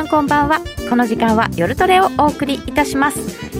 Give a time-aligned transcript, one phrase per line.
[0.00, 0.60] さんこんばんは。
[0.88, 3.18] この時間は夜トレをお送りいたします。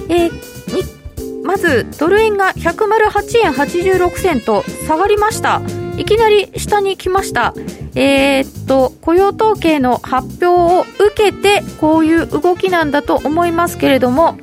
[0.09, 0.31] えー、
[0.75, 5.61] にまずドル円が108円86銭と下がりました。
[5.99, 7.53] いきなり下に来ました。
[7.95, 14.39] えー、っと雇用統計の発表を受けてこういう動きなんだと思いますけれども。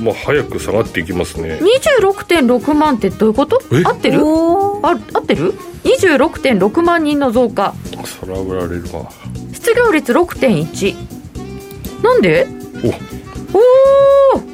[0.00, 1.58] もう早く下がっていきますね。
[2.00, 3.60] 26.6万ってどういうこと？
[3.84, 4.20] 合ってる？
[4.82, 7.74] あ合ってる？26.6万人の増加。
[8.20, 9.10] 空振られるわ。
[9.52, 10.94] 失業率6.1
[12.02, 12.46] なんで？
[12.84, 13.58] お。
[13.58, 13.60] お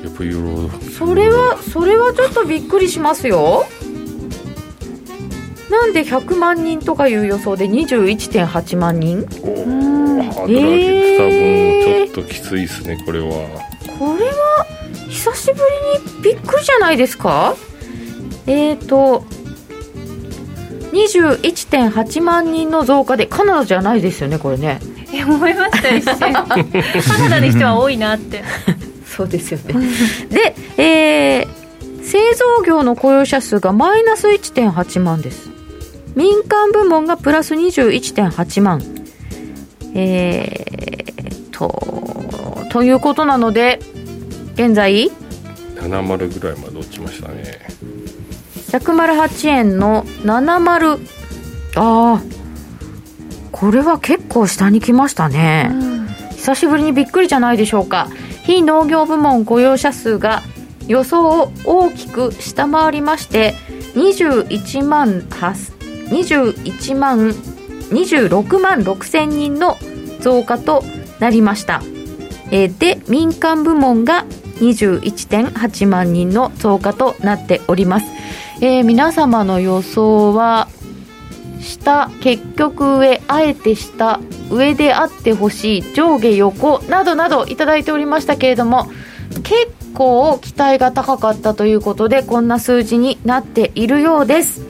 [0.02, 0.70] やっぱユーロ。
[0.90, 3.66] それはそれはちょっとびっくりしますよ。
[5.70, 9.26] なんで100万人とかいう予想で21.8万人？
[9.42, 13.26] おおハードル上げてた分ちょっときついですねこれは。
[13.98, 14.66] これは
[15.08, 15.60] 久しぶ
[16.14, 17.56] りにびっくりじゃないですか？
[18.46, 19.24] えっ、ー、と
[20.94, 24.80] 21.8万人の増加でカナダじゃないですよねこれね。
[25.12, 26.38] え思いました一瞬カ
[27.18, 28.42] ナダの人は多いなって。
[29.06, 29.74] そうですよね。
[30.28, 35.50] で、えー、製造業の雇用者数がマイナス1.8万です。
[36.14, 38.82] 民間部門がプラス21.8万。
[39.94, 43.78] えー、とということなので
[44.54, 45.10] 現在
[45.76, 47.63] ？70ぐらいまで落ちましたね
[48.78, 51.06] 108円の70
[51.76, 52.22] ああ
[53.52, 58.08] これは結構下に来ましたね、うん、久しぶりにびっくりじゃないでしょうか。
[58.44, 60.42] 非農業部門雇用者数が
[60.86, 63.54] 予想を大きく下回りまして
[63.94, 69.78] 21万21万26万6千人の
[70.20, 70.84] 増加と
[71.20, 71.80] なりました、
[72.50, 74.26] えー、で民間部門が
[74.58, 78.06] 21.8万人の増加となっております
[78.64, 80.68] えー、皆様の予想は
[81.60, 84.20] 下結局上あえて下
[84.50, 88.86] 上であってほしい上下横などなどいただいておりましたけれども
[89.42, 89.54] 結
[89.92, 94.62] 構期待が高かったということでこんな数字になっているようです。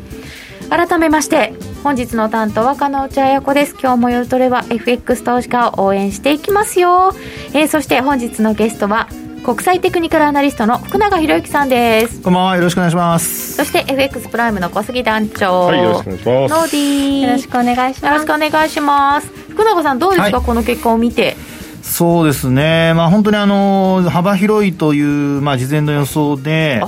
[0.71, 1.53] 改めまして
[1.85, 3.77] 本日の担当は加納内彩子です。
[3.81, 7.13] 今日も夜トレは FX 投資家を応援していきますよ、
[7.53, 9.07] えー、そして本日のゲストは
[9.45, 12.23] 国際テクニカルアナリストの福永博之さんです。
[12.23, 13.53] こんばんはよろしくお願いします。
[13.53, 15.67] そして FX プライムの小杉団長。
[15.67, 16.55] はいよろしくお願いします。
[16.55, 17.27] ノーディー。
[17.27, 18.05] よろしくお願いします。
[18.07, 19.27] よろしくお願いします。
[19.51, 21.37] 福永さんどうですか、はい、この結果を見て？
[21.83, 26.81] そうですね、まあ、本当にあの幅広いという、まあ、事前の予想で、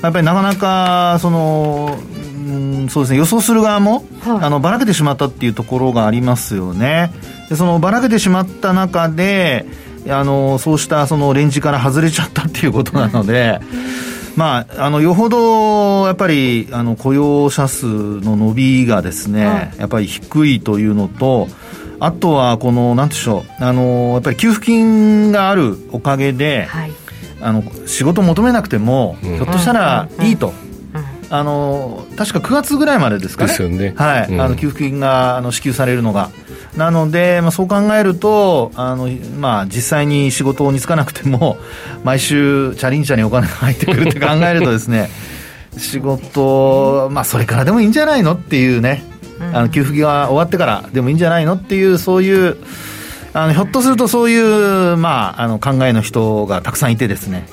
[0.00, 2.50] やっぱりなかなかその、う
[2.84, 7.10] ん、そうですね、予想する側も、はい、あのばらけてしまったっていうところがありますよね。
[7.48, 9.66] でそのばらけてしまった中で、
[10.10, 13.60] あのそうしたそのレンジから外れちゃったっていうことなので、
[14.36, 21.48] まあ、あのよほどやっぱりあの雇用者数の伸びがですね、やっぱり低いというのと、
[21.98, 26.92] あとはこの、なんでしょう、あのやっぱり給付金があるおかげで、はい、
[27.40, 30.52] あの仕事求めなくても、ひょっとしたらいいと。
[31.28, 33.94] あの確か9月ぐらいまでですかね、ね。
[33.96, 36.30] はい、うん、あの給付金があの支給されるのが。
[36.76, 41.56] なので、まあ、そう考えるとあの、まあ、実際に仕事に就かなくても
[42.04, 45.10] 毎週チャリンチャにお金が入ってくるって考えるとですね
[45.76, 49.04] 仕事、まあ、それからでもいいんじゃないのっていうね、
[49.52, 52.56] あの給付金が終わってからでもいいんじゃないのっていうそういう
[53.34, 57.46] あのひょっとするとそういう、まあ、あの考えの人がたくさんいてですね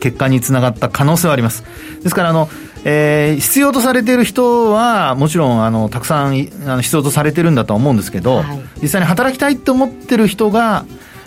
[0.00, 1.64] 結果につながった可能性はあります。
[2.02, 2.48] ですからあの
[2.84, 10.84] えー、必要とされている人は、もちろんあのたくさんあの必要とされてるんだとは思うんですけど、はい、実際に働きたいと思ってる人が、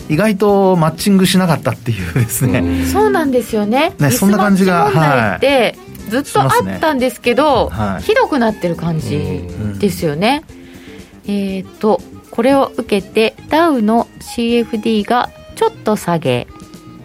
[0.10, 4.90] 意外とマッチングしなかったっていう ですね、うそうなんですよね、ねそんな感じが。
[4.90, 5.76] はい、
[6.10, 7.78] ずっとあったんですけど、ね。
[7.78, 9.44] はい、ひどくなってる感じ
[9.80, 10.44] ですよね。
[11.26, 16.48] えっ、ー、と、これを受けて、ダウの CFD がちょっと下げ、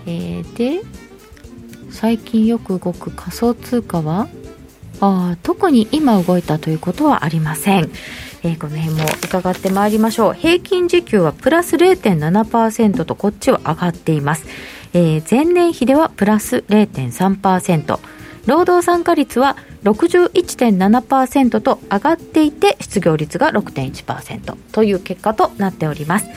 [0.07, 0.81] えー、で、
[1.91, 4.29] 最近よく動く仮想通貨は
[5.01, 7.91] あ特に今動いたということはありません。
[8.43, 10.35] えー、この辺も伺ってまいりましょう。
[10.35, 14.47] 平均時給はプラス0.7%とこっちは上がっています。
[14.93, 17.99] えー、前年比ではプラス0.3%。
[18.47, 26.29] 労働参加率は61.7%と上がっていて失業率が6.1%という結果となっております、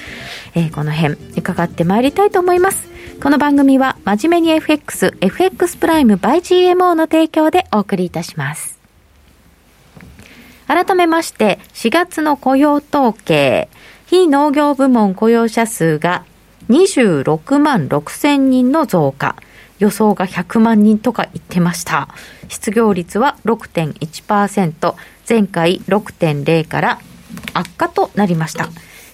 [0.54, 2.91] えー、この辺伺ってまいりたいと思います
[3.22, 8.80] この番組は真面目に FX、FX プライム by GMO の提供でお送りいたします。
[10.66, 13.70] 改めまして、4月の雇用統計、
[14.08, 16.26] 非農業部門雇用者数が
[16.70, 19.36] 26万6千人の増加。
[19.78, 22.08] 予想が100万人とか言ってました。
[22.50, 24.96] 失業率は6.1%、
[25.30, 27.00] 前回6.0から
[27.54, 28.70] 悪化となりました。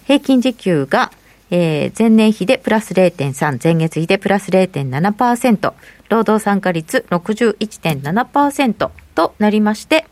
[0.05, 1.11] 平均時給が、
[1.49, 5.73] えー、前年比でプラス0.3、前月比でプラス0.7%、
[6.09, 10.05] 労働参加率61.7%となりまして、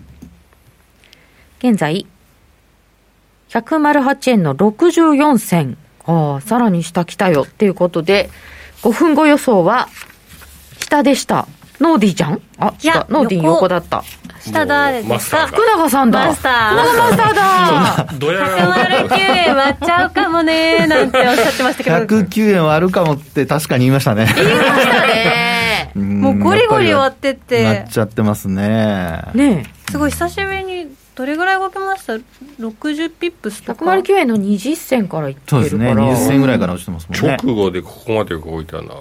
[1.59, 2.05] 現在、
[3.49, 5.77] 108円の64銭。
[6.05, 8.29] ああ、さらに下来たよっていうことで、
[8.81, 9.89] 5分後予想は、
[10.79, 11.47] 下でした。
[11.79, 12.41] ノーディーちゃん？
[12.57, 13.05] あ、違う。
[13.09, 14.03] ノーディー横だった。
[14.51, 15.47] 下だですか？
[15.47, 16.27] 福永さんだ。
[16.27, 16.69] マスター。
[16.69, 18.07] 福永マスターだ。
[19.07, 21.95] 109円割っちゃうかもねなんておっしゃってましたけど。
[21.95, 24.27] 109円割るかもって確かに言いましたね。
[24.36, 25.92] 言いましたね。
[25.95, 27.63] もうゴリゴリ割ってって。
[27.65, 29.24] 割っちゃってますね。
[29.33, 38.94] ねすごい久しぶりにどれぐらい動きました ?60 ピップスとか109円の20銭からいってるからそうですね20銭ぐらいから落ちてますもんね直後でここまで動いたな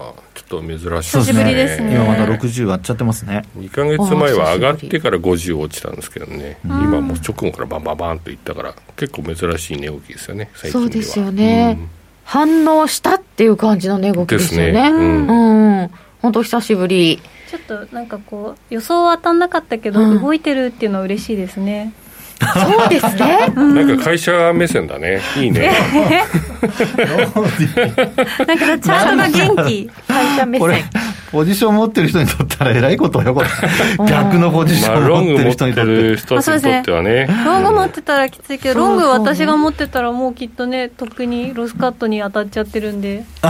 [0.47, 0.87] と珍しい。
[0.87, 1.95] 久しぶりですね。
[1.95, 3.43] 今まだ60割っちゃってますね。
[3.57, 6.59] 2か月前は上がってから50落ちたんですけどね。
[6.63, 11.89] 今もう直後からバンバンバンといったから結構珍しい値動きですよね最近そうですよね、うん、
[12.23, 14.71] 反応したっていう感じの値動きですよね。
[14.71, 14.89] ね。
[14.89, 15.91] うん、うん。
[16.21, 17.21] 本当久しぶり。
[17.49, 21.93] ちょっとなんかこう予想は当たんなかったけど、動いてるっていうのは嬉しいですね
[22.41, 23.47] そうですね。
[23.55, 25.21] なんか会社目線だね。
[25.37, 25.71] いいね。
[26.61, 29.89] なんかチャートが元気。
[30.07, 30.83] 会社目線。
[31.31, 33.47] ポジション持ってる人にとったらえらいことよ、これ。
[34.07, 35.91] 逆のポジション持ってる人にとって。
[35.91, 37.27] る人にとってはね。
[37.45, 43.23] ロング持ってたらきついけど、ロング私が持ってたらもうきっとね、とっくにロスカットに当たっちゃってるんで。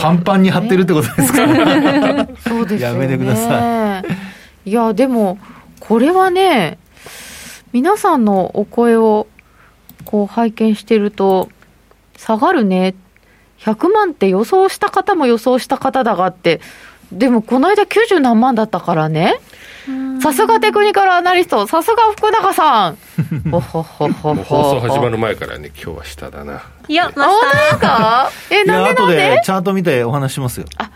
[0.00, 1.38] パンパンに張ってるってことですか？
[2.48, 4.02] そうですやめてくださ
[4.66, 4.70] い。
[4.70, 5.38] いや、でも、
[5.80, 6.78] これはね、
[7.72, 9.26] 皆さんのお声を
[10.04, 11.48] こう拝見してると、
[12.16, 12.94] 下がるね、
[13.60, 16.60] 100万って予想した方も予想した方だがって、
[17.12, 19.38] でもこの間90何万だったからね。
[20.22, 22.98] さすがテクニカルアナリスト、さすが福永さん。
[23.50, 26.62] ほほほほ放送始まる前からね、今日は下だな。
[26.88, 27.26] いや、ま
[27.70, 27.78] た。
[27.78, 28.30] か？
[28.50, 29.40] え、なんでなんで？
[29.44, 30.66] チャート見てお話しますよ。
[30.76, 30.90] あ、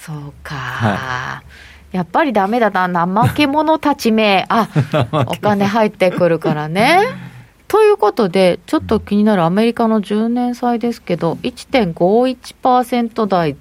[0.00, 0.54] そうか。
[0.54, 1.46] はい
[1.92, 4.68] やっぱりダメだな、怠け者たちめ、あ
[5.12, 7.00] お金入ってくるからね。
[7.68, 13.56] ということで、ちょっと気になるアメリカの10年債ですけど、1.51%台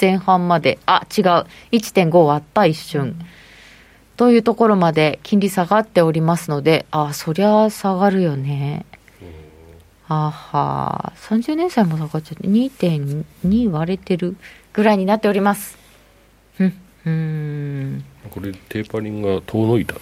[0.00, 3.14] 前半まで、あ、違う、1.5割った一瞬。
[4.16, 8.86] というところまで金利下がっておりますので、あ、そりゃ下がるよね。
[10.08, 14.36] あは、30年債も下がっちゃって、2.2割れてる
[14.72, 15.78] ぐらいになっております。
[16.58, 18.04] うんうん。
[18.30, 19.94] これテーパリングが遠のいた。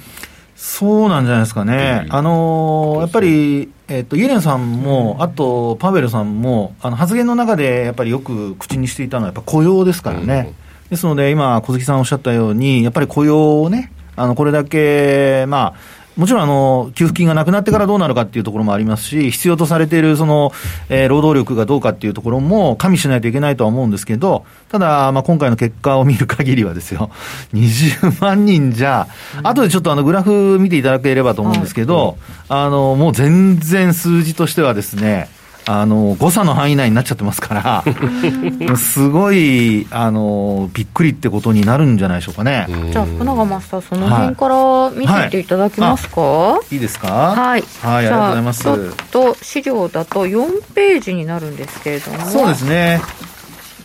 [0.58, 20.50] そうなんじゃないですかね、あのー、やっぱり、えっと、イエレンさんも、あとパウエルさんも、あの発言の中でやっぱりよく口にしていたのは、やっぱ雇用ですからね、うん、ですので、今、小月さんおっしゃったように、やっぱり雇用をね、あのこれだけ、まあ、もちろんあの給付金がなくなってからどうなるかっていうところもありますし、必要とされているその、
[20.88, 27.12] えー、労働力がどうかっていうところも加味しないといけないとは思うんですけど、ただ、まあ、今回の結果を見る限りはですよ、
[27.54, 29.06] 20万人じゃ、
[29.44, 32.18] 後でちょっとあのグラフ見ていただければと思うんですけど、
[32.48, 35.28] あのもう全然数字としてはですね、
[35.70, 37.84] あの誤差の範囲内になっちゃってますから、
[38.78, 42.66] すごいあのびっくりってことになるんじゃないでしょうかね。
[42.90, 46.78] じゃあ、福永マスター、その辺から見ていていただけますか、はい、い。
[46.78, 47.08] いですか？
[47.08, 48.62] はい、はい、ありがとうございます。
[48.62, 48.78] ちょっ
[49.12, 53.02] と資料だと4ページになるんですけれども、そうですね。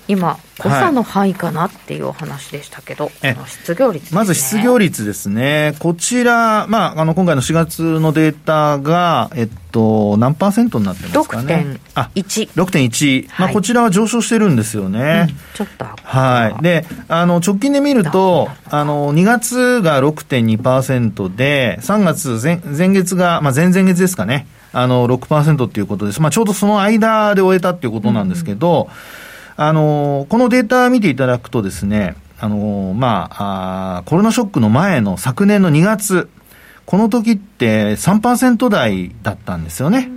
[0.08, 12.50] 今、誤差の範囲かなっていうお話でしたけど、はい、失業率、ね、まず失業率ですね、こちら、まあ、あの今回の4月のデータが、えっと、何パーセントになってますかね？6.1。
[12.52, 15.28] 6.1、まあ、こちらは上昇してるんですよね。
[15.30, 16.64] うん、ちょっとはい。
[16.64, 24.48] で、あの、直近で見ると、あの、2月が6.2%で、3月前、前月が、まあ、前々月ですかね。
[24.74, 26.22] あの、6%っていうことです。
[26.22, 29.24] まあ、ちょうどその間で終えたっていうことなんですけど、うん
[29.56, 36.30] あの、このデータ見ていただくとですね、あの、まあ、あコロナショックの前の昨年の2月、
[36.86, 40.10] この時って3%台だったんですよね。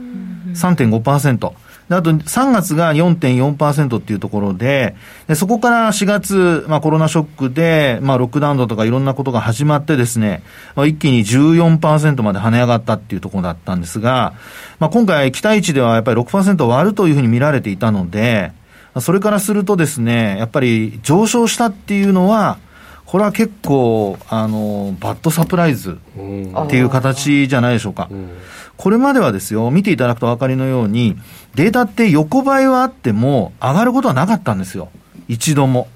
[0.54, 1.52] 3.5%。
[1.88, 4.96] あと3月が4.4%っていうところで、
[5.28, 10.42] でそこから4月、まあ、コロナショックで、まあ、ロックダウンだとかいろんなことが始まってですね、
[10.74, 14.34] まあ、一気に14%まで跳ね上がったっていうところだったんですが、
[14.80, 18.50] まあ、今回期待値ではやっぱり6%割るというふうに見られていたので、
[19.00, 22.58] それからするとですね、やっぱり上昇したっていうのは、
[23.04, 28.08] これは結構、あの、バッドサプライズっていう形じゃないでしょうか。
[28.76, 31.16] これまではですよ、見ていただくとお分かりのように、
[31.54, 34.88] データって横ばいはあっても上がることはなかったんですよ。
[35.28, 35.88] 一度も。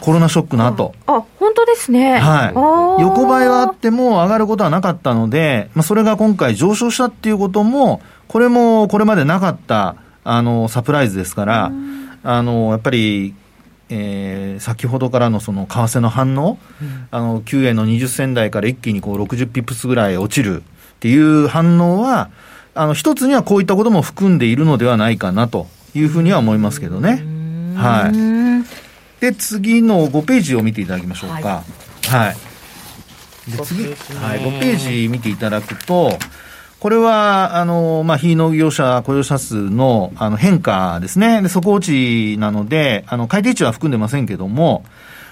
[0.00, 0.94] コロナショックの後。
[1.06, 2.18] あ、本当ですね。
[2.18, 3.02] はい。
[3.02, 11.70] 横ばいはあっても上がることはなかったので、まあ、それが今回上昇したっていうことも、これもこれまでなかった、あの、サプライズですから、
[12.22, 13.34] あの、やっぱり、
[13.88, 20.64] えー、先ほどからのその為替の反応、うん、あの9円の20銭台から一気にこう60ピップスぐらい落ちるっ
[21.00, 22.30] ていう反応は、
[22.74, 27.22] あの一つにはこういったことも含んでいるのではないかなというふうには思いますけどね。
[27.76, 29.20] はい。
[29.20, 31.36] で、次の5ページを見ていただきましょうか。
[31.36, 31.62] はい。
[32.08, 32.32] は
[33.48, 36.18] い、で次、はい、5ページ見ていただくと、
[36.82, 41.40] これは、あの、まあ、非農業者雇用者数の、あの、変化ですね。
[41.40, 44.84] で、底落ちなので、あの、改定値は含んでませんけども、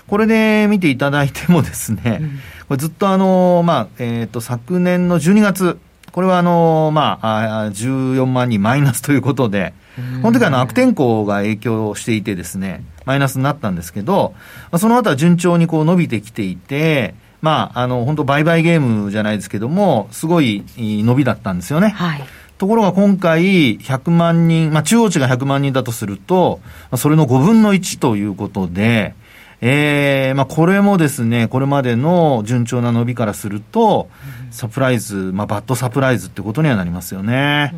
[0.07, 2.29] これで見ていただいてもですね、うん、
[2.69, 5.81] これずっとあの、まあ、えっ、ー、と、昨年の12月、
[6.13, 9.75] これはあの、まあ、14万人マイナスということで、
[10.23, 14.35] この時はあの悪天候が影響していてですね、マイナスになったんですけど、
[14.79, 21.91] その後は順調にこう伸びてきていて、まあ、あの、本当売買ゲームじゃないですけども、すごい伸びだったんですよね。
[21.91, 22.23] はい。
[22.59, 26.61] ところが今回、100万人、まあ、中央値が100万人だとすると、
[26.97, 29.15] それの5分の1ということで、
[29.63, 34.09] ええー、まあ、これもですね、これまでの順調な伸びからすると、
[34.51, 37.75] サプライズ、まあ、バッドサプライズってことにはなりますよね。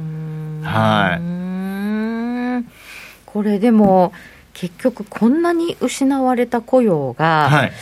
[0.62, 1.32] はい。
[3.26, 4.12] これでも、
[4.54, 7.72] 結局こんなに失われた雇用が、はい、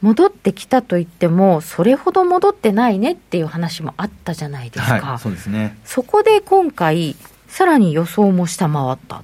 [0.00, 7.16] 戻ってきたといっても、それほど戻ってないねっていう話もあったじゃないですか、はい、そうですね、そこで今回、
[7.48, 9.22] さらに予想も下回ったっ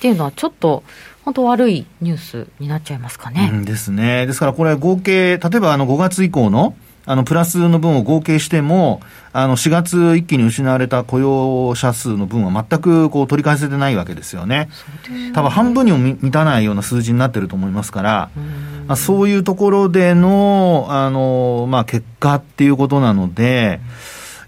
[0.00, 0.84] ていうのは、ちょっと
[1.24, 3.50] 本当悪いニュースになっちゃいますかね。
[3.52, 4.26] うん、ですね。
[4.26, 6.74] ですからこれ合計、例えばあの5月以降の
[7.08, 9.00] あのプラスの分を合計しても、
[9.32, 14.68] あの4月一気に失われた雇用者数の分は全くこう取り返せてないわけですよね。
[15.32, 18.30] 多分半分にも満たないような数字になってると思いますから、
[18.86, 23.80] まあ、そういうところでの、あの、まあ、結果っていうことなので、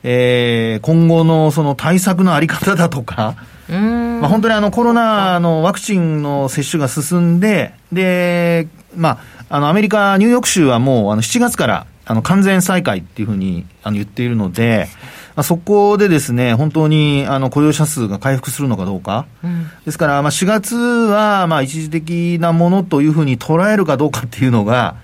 [0.02, 3.36] えー、今後のその対策のあり方だとか、
[3.70, 14.88] まあ、本当にあのコロナのワクチンの接種が進んで、で、まあ、あのアメリカ、ニューヨーク州はもうあの7月からあの完全再開っていうふうにあの言っているので、
[15.36, 19.26] まあ、そこでですね、本当にあの雇用者数が回復するのかどうか。
[19.44, 24.96] うん、ですから、まあ、4月はまあ一時的なものというふうに捉えるかどうかっていうのが、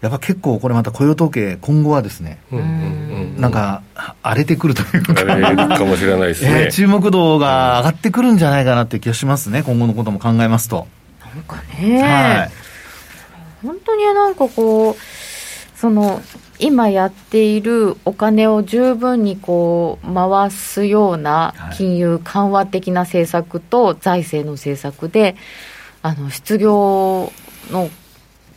[0.00, 3.82] やっぱ結構これまた雇用統計、今後はですね、うんうんうん、なんか
[4.22, 5.14] 荒れてくるというか。
[5.20, 10.86] 荒れるかもしれないですね、 えー、注目度が上がってくるんじゃないかなっていう気がしますね、今後のことも考えますと。
[11.34, 12.50] なんかね、はい、
[13.66, 15.02] 本当になんかこう、
[15.76, 16.22] その
[16.58, 25.36] 今やっているお金を十分にこう回すような金融緩和的な政策と財政の政策で、
[26.02, 27.30] あの失業
[27.70, 27.90] の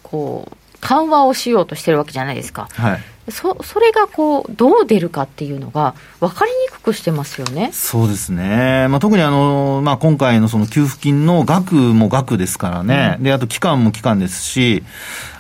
[0.02, 2.70] こう緩和をしようとしてるわけじゃないですか。
[2.72, 7.70] はいそそれがこうどう出るかっていうのが分かりにくくしてますよね。
[7.74, 14.84] そうですね、まあ、特にあの、まあ、今回のその給付金の額も額ですからね、うん、であと期間も期間ですし、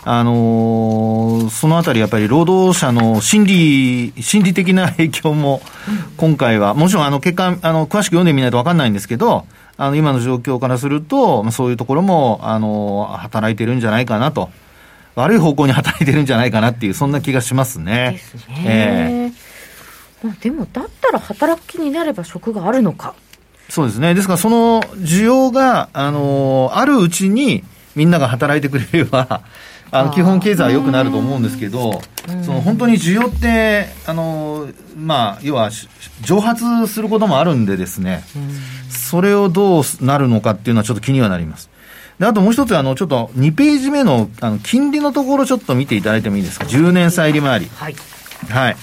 [0.03, 5.62] あのー、そのあたりやっぱり労働者の心理心理的な影響も
[6.17, 9.46] 今回は、もちろんあの結果あの詳しく読んでみないと分かんないんですけど
[9.77, 14.50] あの今の状況からすると、まあ、そういうところも、あの働いてるんじゃないかなと。
[15.19, 18.11] 悪い方向に働いてるんじゃないかなっていう、そんな気がしますね。
[18.13, 19.33] ですね。
[20.23, 23.13] えー、まあ、でも、だったら働く気になれば職があるのか。
[23.69, 24.13] そうですね。
[24.13, 27.63] ですから、その需要が、あの、あるうちに、
[27.95, 29.41] みんなが働いてくれれば、
[29.91, 32.01] あの基本経済は良くなると思うんですけど、
[32.45, 35.71] その本当に需要って、あのまあ、要は
[36.21, 38.23] 蒸発することもあるんでですね、
[38.89, 41.68] それをどうなるのかっていうのはちょっと気にはなります。
[42.19, 47.69] で、あともう一つ、あの、ちょっと2ページ目の、あの、金利のところちょっと見ていただいてもいいですか？10年債利回り。
[47.73, 47.95] はい。
[48.49, 48.75] はい。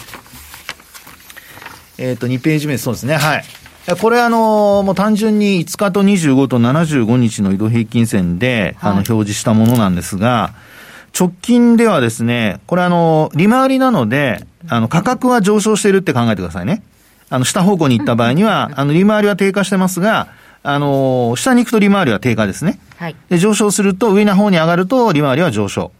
[1.98, 3.16] えっ、ー、と、2ページ目そうですね。
[3.16, 3.44] はい。
[4.00, 10.54] これあの、もう単純に5日と25と75日の移動平均線で、あの、表示したものなんですが、
[11.18, 16.82] 直近ではですね、これあの、利回りなので、あの、価格は上昇しているって考えてくださいね。
[17.30, 20.28] あの、下方向に行った場合には、 あの、利回りは低下してますが、
[20.64, 22.80] あの、下に行くと利回りは低下ですね。
[22.96, 23.16] はい。
[23.28, 25.92] で、上昇すると、上の方に上がると利回りは上昇。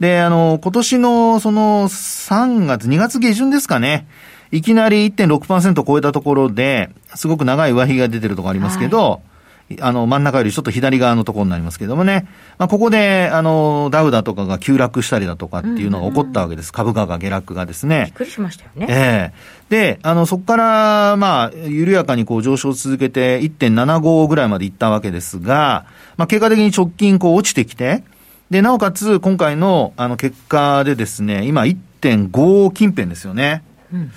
[0.00, 4.06] で、あの、今年のその3月、2月下旬ですかね。
[4.50, 9.31] いきなり1.6%超えたところで、すごく長い上髭が出てるところありますけど、はい
[9.80, 12.26] あの、真ん中よりちょっと左側のところになりますけどもね。
[12.58, 16.72] まあ、ここで、あの、ダウだとかが急落したりだとかっていうのが起こったわけです。
[16.72, 18.04] 株価が下落がですね。
[18.06, 18.86] びっくりしましたよね。
[18.88, 28.04] ええー、で、あの、そこから、まあ、緩やかにこう上昇を続けて1.75ぐらいまでいったわけですが、まあ、結果的に直近こう落ちてきて、
[28.50, 33.62] で、なおかつ、今回の、あの、結果でですね、今1.5近辺ですよね。
[33.92, 34.10] うんうん、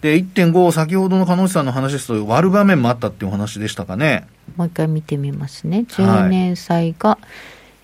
[0.00, 4.26] で、1.5、先ほどの鹿野さんの話ですと、割る場面もあったっていうお話でしたかね。
[4.56, 5.84] もう一回見てみますね。
[5.88, 7.18] 10年債が、は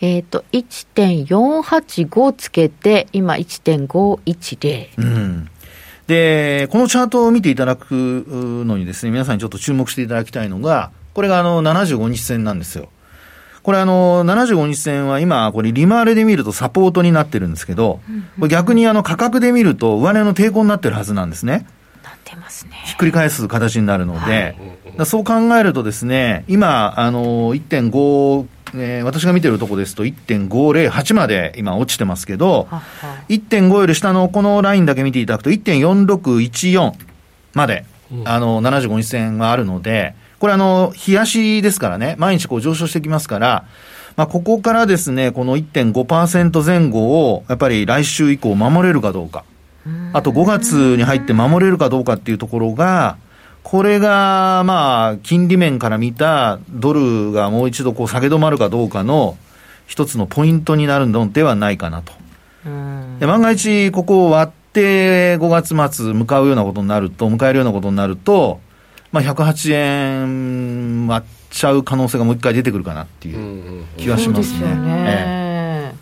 [0.00, 4.88] い、えっ、ー、と、1.485つけて、今1.510。
[4.96, 5.48] うん。
[6.06, 7.92] で、このチャートを見ていただく
[8.64, 12.88] のにですね、皆さんにちょっと注目していただきたいのが、これがあの75日線なんですよ。
[13.64, 18.00] これあの、75日線は今、これ利回りで見るとサポートになってるんですけど、
[18.38, 21.66] これ逆にあの価格で見ると上値の抵抗になってるはずなんですね。
[22.04, 22.72] なってますね。
[22.84, 24.54] ひっくり返す形になるので、
[24.98, 36.92] はい、そう考えるとですね、今、あの、1.5、えー、私が見てるとこですと1.508まで今落ちてますけど、はは1.5より下のこのラインだけ見ていただくと1.4614
[37.54, 40.14] まで、うん、あの、75日線があるので、
[40.44, 43.64] これあの、冷やしですからね、毎日こう上昇してきますから、
[44.14, 49.46] まあ、ここからですね、この1.5%前後を、やっぱり来週以降守れるかどうか。
[50.12, 53.16] あと5月に入って守れるかどうかっていうところが、
[53.62, 59.38] これが、まあ、金利面から見たドルがもう一度こう下げ止まるかどうかの
[59.86, 62.12] 一つのポイントになるのではないかなと。
[63.18, 68.60] で万が一、ここを割って5月末向かうようなことになると、迎えるようなことになると、
[69.14, 74.72] まあ、108円割っちゃう可能性がもう一回出てくるかなっていう気がしますね。
[74.72, 75.14] うんね。
[75.16, 75.96] ええ、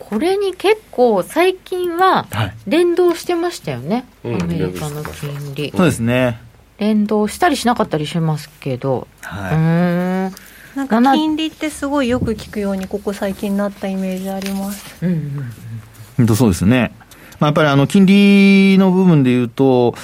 [0.00, 2.26] これに結構最近は
[2.66, 6.40] 連動してましたよね、はい、アメリカの金利、そうですね。
[6.78, 10.34] 連動したりしなかったりしますけど、はい、うん。
[10.74, 14.96] なんか金利ってすごいよく聞くようにここ最近なったイメージあります。
[15.00, 15.12] うん
[16.18, 16.90] うんうん、そうですね。
[17.40, 19.94] まあ、やっぱりあの金利の部分でいうと、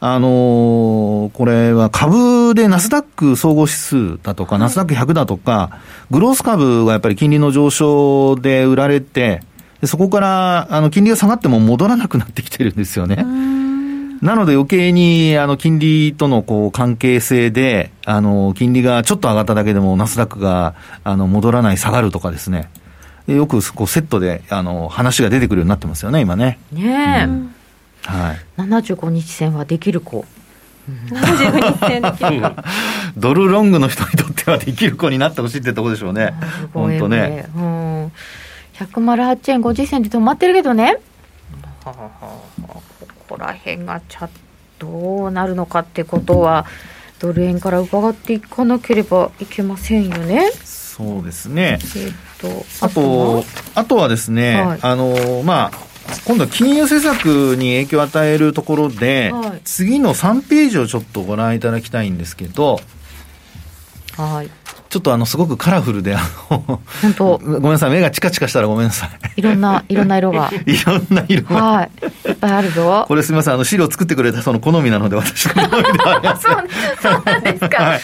[0.00, 5.78] あのー、これは株でナスダック総合指数だとか、ナスダック100だとか、
[6.10, 9.42] グロース株がやっぱり金利の上昇で売られて、
[9.84, 13.24] そこからあの金利が下がっても戻らなくなってきてるんですよね。
[14.22, 20.74] なので余計に、あの、金利とのこう関係性で、あの、金利がちょっと上がっただけでも、ナスダックが、
[21.04, 22.68] あの、戻らない、下がるとかですね。
[23.34, 26.58] よくこうセットであの話が出てくるようになってますよね、今ね。
[26.72, 27.54] ねえ、うん、
[28.04, 30.24] はい、75日線はできる子。
[31.10, 32.56] 75日線できる
[33.16, 36.34] ドルロングの人にとってはできる子になってほしいってとこでしょうね。
[36.72, 37.46] 本当ね。
[37.54, 38.12] うん、
[38.74, 40.96] 108円50銭で止まってるけどね。
[41.84, 41.94] こ
[43.28, 44.30] こら辺がちゃっ
[44.78, 46.66] どうなるのかってことは、
[47.18, 50.50] ドル円から伺っていかなければいけませんよね。
[50.98, 51.78] そうですね。
[51.96, 53.44] えっと、あと、
[53.76, 55.88] あとはですね、はい、あの、まあ、
[56.24, 62.80] 今度は金融政策に影響を与えるところで、はい、次の3ページをちょっとご覧いただきたいんですけど、
[64.16, 64.50] はい。
[64.88, 69.10] ちょっとあの、すごくカラフルで、あの、本当ごめんなさい、目がチカチカしたらごめんなさい。
[69.36, 70.50] いろんな、いろんな色が。
[70.64, 71.62] いろんな色が。
[71.62, 71.90] はい。
[72.30, 73.04] いっぱいあるぞ。
[73.06, 76.52] これすみません、あの、資料作ってくれたその好みなので、私の好みではありません。
[76.52, 76.64] そう、
[77.02, 77.82] そうなんですか。
[77.82, 78.00] はい。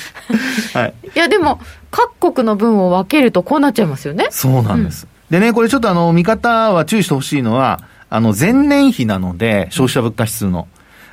[0.75, 0.95] はい。
[1.15, 1.59] いや、でも、
[1.95, 4.27] 各国の分を分けるとこうなっちゃいますよね。
[4.31, 5.07] そうなんです。
[5.31, 10.67] うん、でね、これちょっとあの、見方は注意してほしいのは、あの、前年比なので、消費者物価指数の。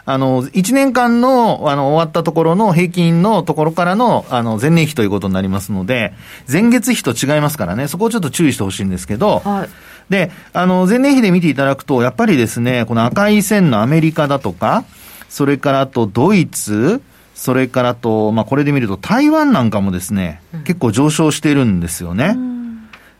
[0.06, 6.14] あの、1年間の、あの、終わったところの平均のところからの、あの、前年比ということになりますので、
[6.52, 9.70] 前月比と違いますからね、そこをちょっと注意してほしいんですけど、はい。
[10.10, 14.84] で、あの、前年比で見ていただくと、やっぱりですね、この赤い線のアメリカだとか、
[15.30, 17.04] それからあとドイツ、
[17.42, 22.36] それからと、まあ、これで見ると台湾なんかもですね、結構上昇してるんですよね。
[22.38, 22.52] うん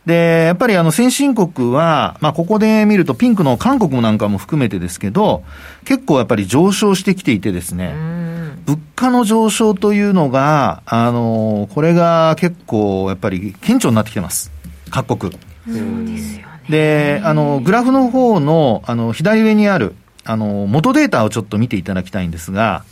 [0.06, 5.44] で、やっぱりあの先進国は、まあここで見るとピンクの韓国なんかも含めてですけど、
[5.84, 7.94] 結構やっぱり上昇してきていてですね、
[8.66, 14.50] 物価の上昇というのが、あの、これが結構やっぱり顕著になってきてます。
[14.90, 15.32] 各国。
[15.32, 15.38] そ
[15.70, 16.46] うですよね。
[16.68, 22.84] で、あの、グラフの方の、あの、左上にある、あの、元データをちょっと見ていただきたいんですが、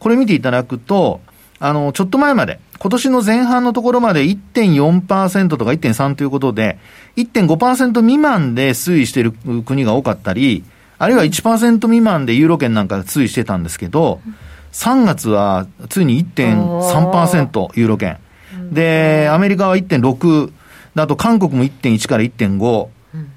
[0.00, 1.20] これ見ていただくと、
[1.60, 6.78] あの、ちょっと前まで、今年の前半のところまで1.4%とか1.3ということで、
[7.16, 9.32] 1.5%未満で推移している
[9.64, 10.64] 国が多かったり、
[10.98, 14.20] あるいは1%未満でユーロ圏なんか推移してたんですけど、
[14.72, 18.16] 3月はついに1.3%ユーロ圏。
[18.72, 20.50] で、アメリカは1.6、
[20.96, 22.88] あと韓国も1.1から1.5。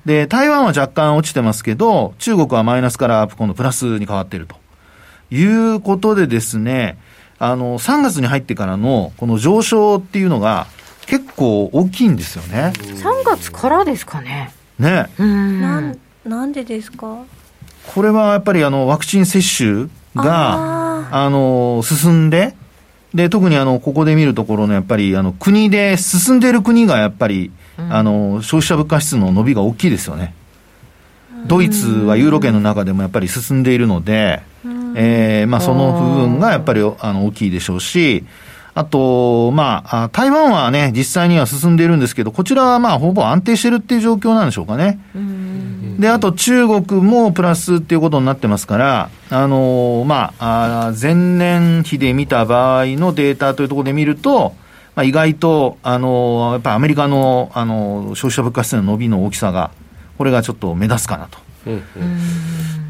[0.05, 4.62] で、台湾は若干落ちてますけど、中国はマイナスから今度プラスに変わっていると
[5.31, 6.97] いうことでですね、
[7.39, 10.67] あの、3月に入ってからのこの上昇っていうのが
[11.07, 12.73] 結構大きいんですよね。
[12.77, 14.51] 3月からですかね。
[14.79, 15.07] ね。
[15.17, 17.17] なん、なんでですか？
[17.93, 22.55] これはやっぱりあの、ワクチン接種が、あの、進んで、
[23.13, 30.33] で、特にあの、ここで見るところのやっぱり、あの、国で進んでいる国がやっぱり、あの消費者物価指数の伸びが大きいですよね。
[31.47, 34.41] ドイツはユーロ圏の中でもやっぱり進んでいるので、
[34.95, 38.23] えーまあ、その部分がやっぱりあの大きいでしょうし、
[38.75, 44.99] あと、まあ、台湾はね、実際には進んでいるんですけど、こちらはまあ、ほぼ安定してるっていう状況なんでしょうかね。
[45.99, 54.55] で、あと中国もプラスっていうことになってますから、あのまあ、あ前年比で見た場合のデータというところで見ると、
[54.95, 59.69] まあ、意外と、あのやっぱりアメリカの、あの消費者物価指数の伸びの大きさが、
[60.17, 61.37] これがちょっと目立つかなと。
[61.67, 61.81] うんうん、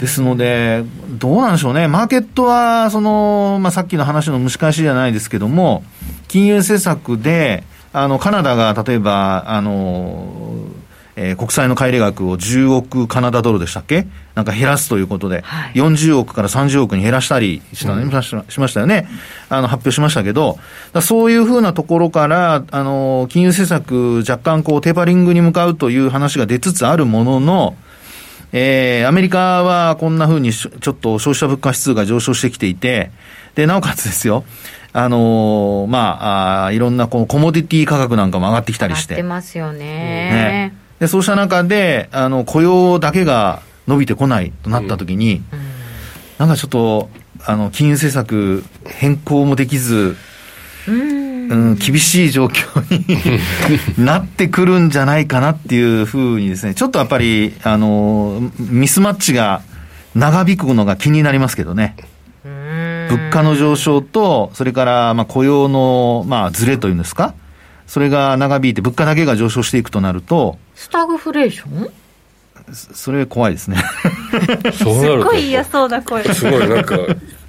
[0.03, 5.81] ですので、どうなんでしょうね、マーケットはその、まあ、さっきの話の蒸し返しじゃないですけども、
[6.27, 7.63] 金融政策で、
[7.93, 10.27] あのカナダが例えば、あの
[11.15, 14.05] えー、国債の買入額を10億カナダドルでしたっけ？
[14.35, 19.07] なんか減らすということで、はい、40億から30億に減らしたりした、ね、うん、しましたよね。
[19.47, 20.57] あの、発表しましたけど、
[21.01, 27.75] そういうふうなところから、あの、金融政策若干こう、テーパリングに向かうという話が出つつあるものの、
[28.55, 33.09] えー、アメリカはこんなふうにちょっと消費者物価指数が上昇してきていて、
[33.55, 34.45] で、なおかつですよ、
[34.93, 39.15] あのー、まあ、あいろんなこのコモディティ価格なんかも上がってきたりして。
[39.15, 39.79] 上がってますよね。
[39.79, 45.59] ねで、そうした中で、あの、雇用だけが伸びてこないとなったときに、うん、
[46.37, 47.09] なんかちょっと、
[47.45, 50.15] あの、金融政策変更もできず、
[50.87, 53.39] うんうん、厳しい状況に
[54.05, 59.61] なってくるんじゃないかなっていうふうにですね、ちょっとやっぱり、あの、ミスマッチが
[60.15, 61.95] 長引くのが気になりますけどね。
[63.09, 67.33] 物価の上昇と、それからまあ雇用のまあずれというんですか、
[67.87, 71.89] それが長引いて、物価だけが上昇していくとなると、スタグフレーション？
[72.71, 73.77] それ怖いですね。
[74.81, 76.23] そうなるすごい嫌そうな声。
[76.23, 76.97] すごいなんか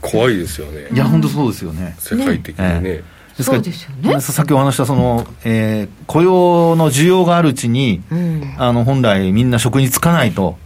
[0.01, 0.89] 怖いですよね。
[0.93, 1.95] いや本当そうですよね。
[1.99, 3.05] 世界的にね、ね
[3.37, 3.57] ですか？
[4.03, 10.57] ら、ね、さっきお話したその、えー、雇用の需要があるうちに、うん、あの本来みんな職に就かないと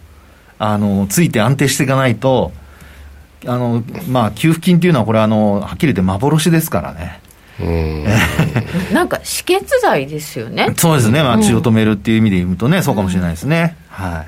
[0.58, 2.52] あのついて安定していかないと
[3.46, 7.20] あの、まあ、給付金っていうのはこれあのはっきり言って幻ですからね。
[8.92, 10.72] なんか止血剤ですよね。
[10.76, 13.76] そうですね、まあ、血を止めるっていう意味で言うとね、そうかもしれないですね。
[13.88, 14.24] は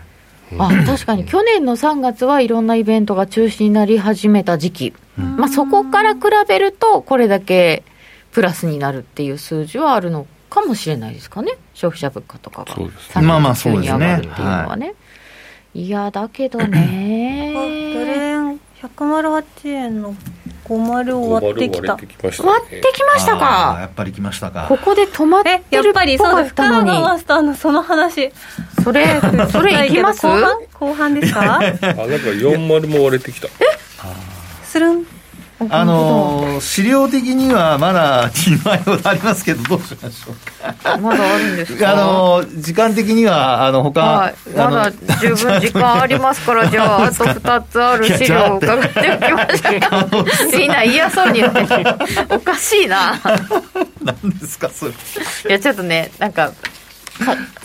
[0.53, 0.57] い。
[0.59, 1.25] あ確かに。
[1.25, 7.85] 去年の3月はいろんなイベントが中止になり始めた時期、うん、まあ、そこから比べると、これだけ
[8.33, 14.17] プラスになるっていう数字はあるのかもしれないですかね、消費者物価とかが、そうですね、まあまあそうですね。
[14.19, 14.95] っていうのはね。
[15.75, 15.89] い。
[15.89, 20.15] やだけどね、ドル円108円の
[20.67, 21.93] 50を割ってきた。
[21.93, 23.77] 割ってきた、ね、割ってきましたか。
[23.81, 24.67] やっぱり来ましたか。
[24.69, 28.33] ここで止まってるやっぱりそうです深野マスターのその話。
[28.83, 29.21] それ
[29.53, 30.23] それいきます？
[30.27, 31.57] 後半後半ですか？
[31.59, 33.47] あなんか40も割れてきた。
[33.47, 33.51] え？
[34.65, 35.07] するん？
[35.69, 40.97] あの資料的にはまだ2枚ほどありますけど、どうしましょうか。
[40.99, 41.93] まだあるんですか？
[41.93, 51.87] あの時間的には、あの他、はい、まだ十分時間ありますから、 じゃあ、あと2つある資料を伺っておきましょう みんな嫌そうに言って
[52.31, 53.21] おかしいな。
[54.03, 54.93] 何ですか、それ。
[54.93, 54.95] い
[55.53, 56.53] や、ちょっとね、なんか、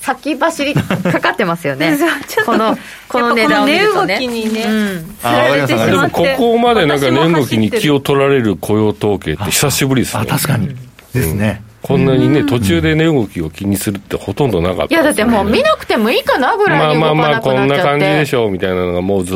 [0.01, 1.97] 先走りかかってますよね。
[2.45, 4.19] このこの値段を見るとね。
[4.19, 10.23] 値動きにね、うん、でもここまでなんか値動きに気を取られる雇用統計って久しぶりですね。
[10.23, 10.75] あ確かに、
[11.13, 19.35] ですね、こんなにね、途中で値動きを気にするってほとんどなかった、ね、いや、だってもう見なくてもいいかなぐらいにまあまあまあ、こんな感じでしょうみたいなのが、もうずっ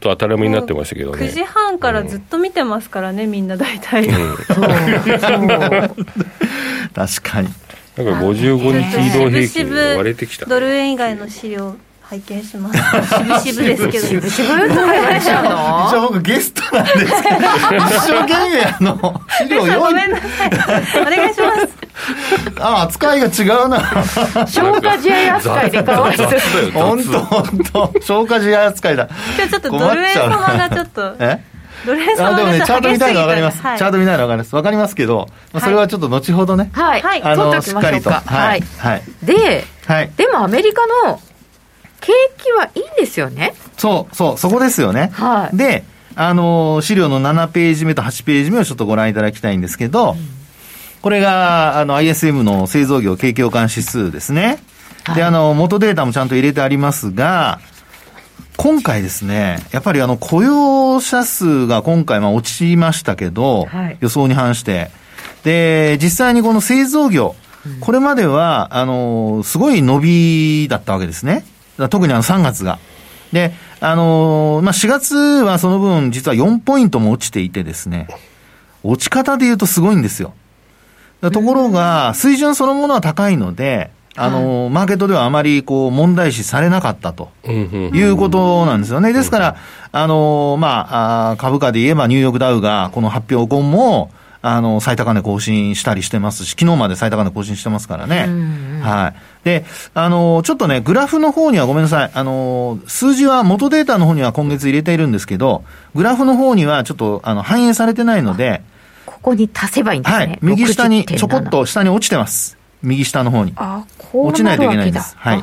[0.00, 1.26] と当たり前になってましたけどね。
[1.26, 4.08] 9時半からずっと見てますからね、みんな大体。
[4.08, 4.36] うん、
[6.94, 7.48] 確かに。
[7.96, 12.78] なんか55日移動平均割れてきた、ドル円以外の資料拝見します。
[13.44, 14.28] 渋々ですけど。
[14.28, 15.88] しちゃうの？
[15.88, 17.08] 一応僕ゲストなんですけど。
[17.08, 21.02] 一生懸命あの 資料用意ごめんなさい。
[21.02, 23.78] お願いしますあ扱いが違うな。
[24.46, 26.28] 消化試合扱いでかわいそう
[26.72, 27.92] 本当本当。
[28.00, 29.08] 消化試合扱いだ。
[29.36, 31.40] 今日ちょっとドル円様がちょっとえ？
[31.84, 34.50] ドル円様あでもねチャート見たいの分かります、はい、チャート見たいの分かります。
[34.52, 36.70] 分かりますけど、まあ、それはちょっと後ほどね。
[36.72, 38.10] はい、はい、あのしっかりと。
[38.10, 41.20] はい、はい、で、はい、でもアメリカの
[42.00, 43.54] 景気はいいんですよね。
[43.76, 50.16] そうそうそこですよね、はい、であの資料の7ページ目と8ページ目をちょっとご覧いただきたいんですけど、うん、
[51.02, 54.58] これがあの ISM の製造業景況感指数ですね、
[55.12, 57.60] で、あの、元データもちゃんと入れてありますが、
[58.56, 64.90] 今回ですね、やっぱりあの雇用者数が今回まあ落ちましたけど、はい、予想に反して。
[65.42, 67.34] で、実際にこの製造業、
[67.80, 71.44] これまでは、あの、すごい伸びだったわけですね。
[71.90, 72.78] 特にあの3月が。
[73.32, 78.08] で、あの、まあ、4月はその分実は4ポイントも落ちていてですね、
[78.82, 80.34] 落ち方で言うとすごいんですよ。
[81.20, 89.12] ところが、水準そのものは高いので、あの、マーケットではあまりこう問題視されなかったということなんですよね。
[89.12, 89.56] ですから、
[89.90, 94.10] あの、まあ、株価で言えばニューヨークダウがこの発表後も、
[94.46, 98.28] あの、最高値更新したりしてますし、昨日まで最高値更新してますからね。
[98.82, 99.44] はい。
[99.44, 102.10] で、あの、ちょっとね、グラフの方にはごめんなさい。
[102.12, 108.60] あの、数字は元データの方には今月入れているんですけど、グラフの方にはちょっと、あの、反映されてないので、
[109.06, 110.26] ここに足せばいいんですね。
[110.26, 110.38] はい。
[110.42, 112.58] 右下にちょこっと下に落ちてます。
[112.84, 113.52] 右下の方に。
[113.56, 115.16] あ、こう落ちないといけないんです。
[115.16, 115.42] はい。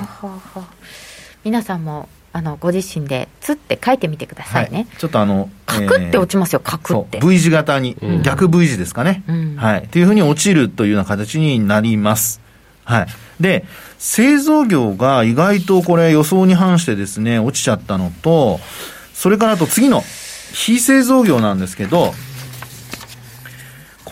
[1.43, 7.19] 皆さんもあのご自身でつって書いてみてくださいね、はい、ちょっとあのカクって落ちますよ、カクって。
[7.19, 9.83] V 字型に、うん、逆 V 字ですかね、うん、はい。
[9.83, 12.39] っていうふうに落ちるというような形になります。
[12.85, 13.07] はい。
[13.41, 13.65] で
[13.97, 18.59] 製造業が意外とこれ予想に反してですね落ちちゃったのと
[19.13, 20.01] それからあと次の
[20.53, 22.13] 非製造業なんですけど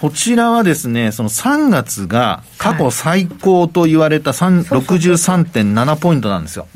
[0.02, 6.68] こちらはですね、その3月が過去最高と言われた63.7ポイントなんですよ。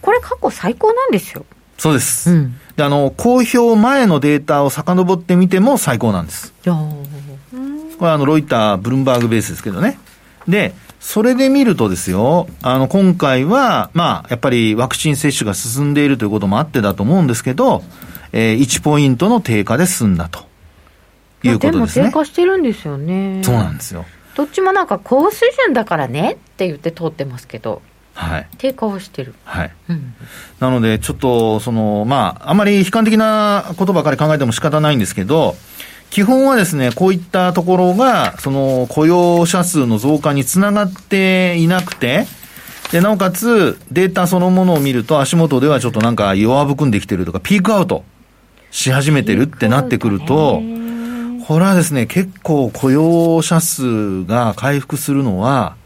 [0.00, 1.46] これ過去最高なんですよ。
[1.78, 2.30] そうです。
[2.30, 6.52] うん、で、あの、公表前のデータを遡ってみても最高なんです。
[6.64, 6.70] こ
[8.00, 9.98] れはあの、ロイター、ブルンバーグベースですけどね。
[10.48, 17.84] で、それで見るとですよ、あの、今回は、まあ、やっぱりワクチン接種が進んでいるということもあってだと思うんですけど、
[18.32, 20.51] えー、1ポイントの低下で済んだと
[21.48, 22.02] いうことですね。
[22.04, 23.42] でも低下してるんですよね。
[23.42, 24.04] そうなんですよ。
[24.34, 27.82] どっちもなんか高水準だからねって言って通ってますけど。
[28.14, 30.14] はい、低下をしてる、はいうん、
[30.60, 35.56] なので、ちょっとその、まあ、あまり悲観的なことばかり考えても仕方ないんですけど、
[36.10, 42.26] 基本はですね、こういったところが、その雇用者数の増加につながっていなくて、
[42.92, 48.04] で、なおかつ、データそのものを見ると、足元ではちょっとなんか弱含んできてるとか、ピークアウト
[48.70, 50.60] し始めてるってなってくると、
[51.46, 55.76] これはですね、結構雇用者数が回復するのは、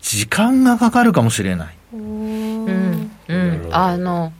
[0.00, 1.74] 時間がかかるかもしれない。
[1.94, 4.32] うん、うん、あの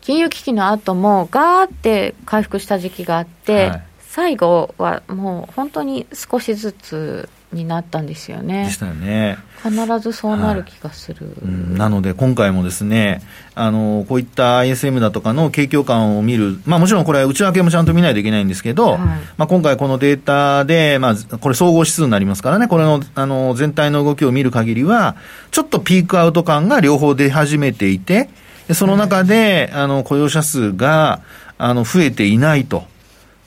[0.00, 8.66] 金融危機の後もガーって回復した時期があって、はい、最後はもう本当に少しずつになったんですよね。
[8.66, 9.38] でしたよね。
[9.62, 11.26] 必ずそうなる気がする。
[11.26, 13.22] はいうん、なので、今回もですね、
[13.54, 25.16] あの、こういった ISM だとかの景況感を見る、まあもちろんこれは内訳もちゃんと見ないといけないんですけど、はい、まあ今回このデータで、まあこれ総合指数になりますからね、これの、あの、全体の動きを見る限りは、
[25.50, 28.28] ちょっとピークアウト感が両方出始めていて、
[28.74, 31.22] その中で、あの、雇用者数が、
[31.56, 32.84] あの、増えていないと。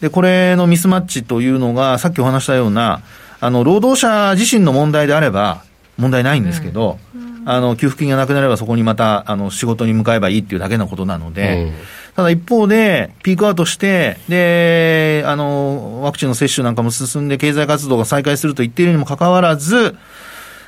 [0.01, 3.01] で、これのミスマッチというのが、さっきお話したような、
[3.41, 5.63] あの、労働者自身の問題であれば、
[5.97, 11.73] 問題ないんですけど、うん、あの、給付金がなくなればそこにまた、あの、仕事に向かえばいいっていうだけのことなので、うん、
[12.15, 19.95] ただ一方で、ピークアウトして、で、あの、ワクチンの接種なんかも進んで、経済活動が再開すると言っているにもかかわらず、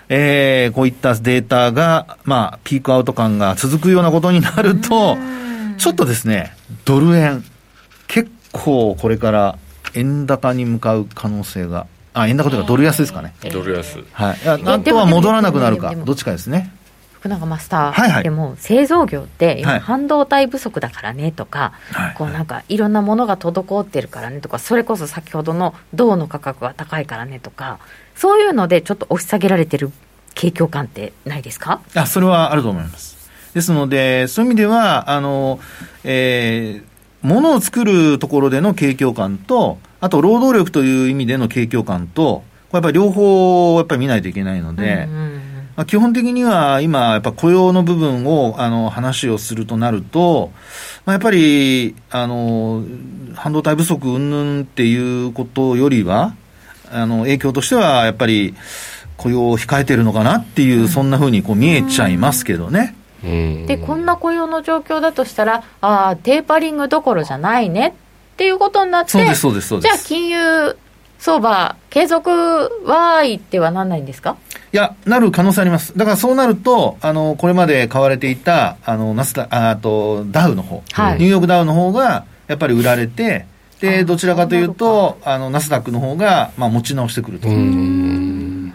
[0.09, 5.15] えー、こういったデータが、まあ、ピークアウト感が続くようなことになると、
[5.77, 6.55] ちょっとですね、
[6.86, 7.43] ドル円、
[8.07, 9.57] 結構これから
[9.93, 13.34] 円高に向かう可能性があ円高というかドル安ですかね。
[13.52, 14.04] ドル安。
[14.12, 14.38] はい。
[14.47, 16.71] あとは戻らなくなるか、どっちかですね。
[17.13, 27.80] 福永マスター、はいはい、でも製造業って今半導体不足だからねとか、はい、こうなんかいろんなものが滞ってるからねとかそれこそ先ほどの銅の価格が高いからねとか
[28.13, 29.93] そういうのでちょっと押し下げられてる
[30.34, 31.80] 景況感ってないですか？
[31.95, 33.15] あそれはあると思います
[33.54, 35.62] ですのでそういう意味ではあの、
[36.04, 36.84] えー、
[37.21, 45.33] 物を作るところでの景況感とあと労働力という意味での景況感と、これやっぱり両方やっぱり見ないといけないので、うんうん、
[45.77, 50.51] まあ、基本的には今、やっぱ雇用の部分をあの話をするとなると、
[51.05, 52.83] まあ、やっぱりあの
[53.33, 56.35] 半導体不足云々っていうことよりは、
[56.91, 58.55] あの影響としてはやっぱり
[59.15, 62.93] 雇用を控えてるのかなっていう、うん、そんなふうにこう見えちゃいますけどね。
[63.21, 67.95] でこんな雇用の状況だとしたら、ああ、テーパリングどころじゃないね
[68.33, 69.95] っていうことになって、そうです、そうです、そうです。
[69.95, 70.77] じゃあ、金融
[71.19, 72.29] 相場、継続
[72.85, 74.35] はいってはなんないんですか？
[74.73, 75.97] いや、なる可能性あります。
[75.97, 83.45] だからそうなると、あの、これまで買われていた、あの、ナスダ、あと、ダウの方、はい、ニューヨークダウの方が、やっぱり売られて、
[83.79, 87.47] で、どちらかというと、あの、ナスダックの方が、まあ、持ち直してくると。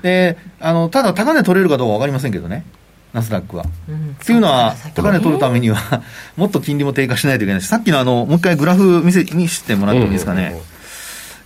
[0.02, 2.64] で、あの、ただ、高値取れるかどうかわかりませんけどね。
[3.12, 3.64] ナスダックは。
[3.88, 6.02] うん、っていうのは、高値取るためには
[6.36, 10.60] もっと金利も低下しないといけないし、さっきのあの、もう一回グラフ見せ見せてもらってもいいですかね。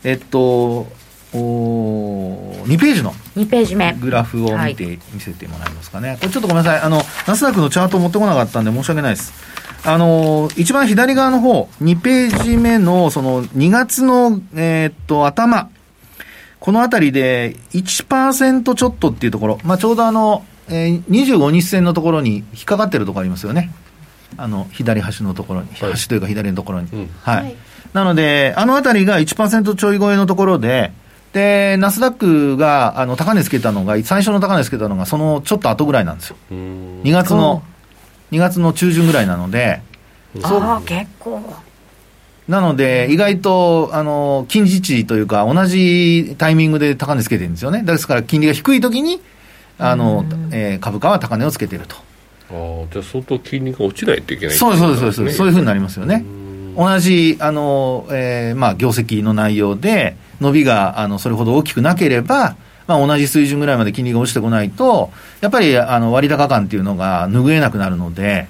[0.05, 0.89] えっと、
[1.35, 6.19] お2ページの2ページ目グラフを見て、はい、見せてもらえますかね。
[6.21, 6.81] これちょっとごめんなさい。
[6.81, 9.33] あの、ナスダックのチャート持ってこなかったんで申し訳ないです。
[9.85, 15.71] あの、一番左側の方、2ページ目の、その、2月の、えー、っと、頭、
[16.61, 23.71] このあたりで1%ちょっとっていうところ、まあ、ちょうどあの、えー、25日線のところに引っかかってるところありますよね。
[24.39, 26.89] あの、左端のところに、はい、端というか左のところに。
[26.91, 27.55] うん、はい。
[27.93, 30.93] なので、あのあたりが1%ちょい超えのところで、
[31.35, 36.37] で、ナスダックが、あの、高値つけたのが、最初の高値つけたのが、そのちょっと後ぐらいなんですよ。
[36.51, 37.63] 2月の、
[38.33, 39.83] 2月の中旬ぐらいなので、
[40.43, 41.43] ああ、結構。
[42.49, 47.83] なので、意外と、あの、近似値というか、同じタイミングで高値つけてるんですよね。
[47.83, 49.21] ですから、金利が低い時に、
[49.79, 51.97] あの、えー、株価は高値をつけてると。
[52.51, 55.37] ああ、じゃあ相当金利が落ちないといけない、ね、そうです、そうです、そうです。
[55.39, 56.25] そういうふうになりますよね。
[56.77, 62.57] 同じ、あの、えー、まあ、業績の内容で、伸びが、あの、それほど大きくなければ、
[62.87, 68.49] まあ、同じ水準ぐらいまで金利が落ちてこないと、やっぱり、あの、割高感っていうのが拭えなくなるので、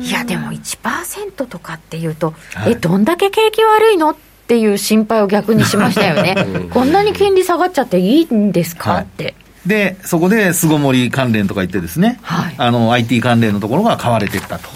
[0.00, 4.16] いや、でも1%とかっていうと、はい、え、どんだけ景気悪いのっ
[4.46, 6.36] ていう心配を逆にしましたよね。
[6.70, 9.34] こんなに金利下がっちゃっていいんですか、はい、って。
[9.66, 14.68] で、そこで巣ごもり関連とか言ってですね、はい、あの、IT 関連のところが買われていったと。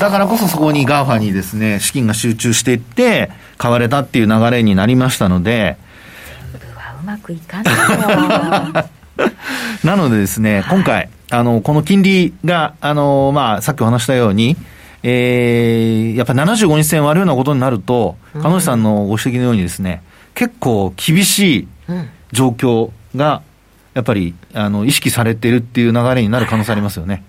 [0.00, 5.76] だからこそそこに GAFA にですね、資金が集中していって、買われたっていう流れになりましたので、
[7.02, 7.70] うまくいかな
[8.80, 8.84] い
[9.86, 14.56] なのでですね、今回、あの、この金利が、あの、まあ、さっきお話したように、
[15.02, 20.02] えー、やっぱり75日線割るようなことになると、彼女さんのご指摘のようにですね、
[20.34, 21.68] 結構厳しい
[22.32, 23.42] 状況が、
[23.94, 27.22] やっぱり、あの、意識されているっていう流れになる可能性ありますよね。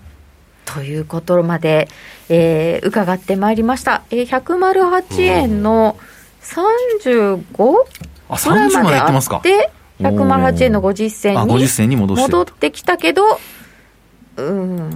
[0.64, 1.88] ということまで、
[2.28, 4.02] えー、伺ってまいりました。
[4.10, 5.96] えー、108円の
[6.42, 7.44] 35?
[8.28, 9.40] あ、30までいってますか？
[9.44, 9.70] で、
[10.00, 13.38] 108円の50銭に銭に戻ってきたけど、
[14.36, 14.92] うん、っ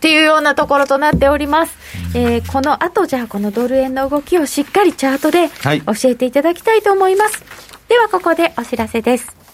[0.00, 1.76] ていうようなところとなっております。
[2.14, 5.48] えー、この後、じゃあこのドル円の動きをしっかりチャートで
[5.86, 7.38] 教えていただきたいと思います。
[7.38, 7.40] は
[7.86, 9.47] い、ではここでお知らせです。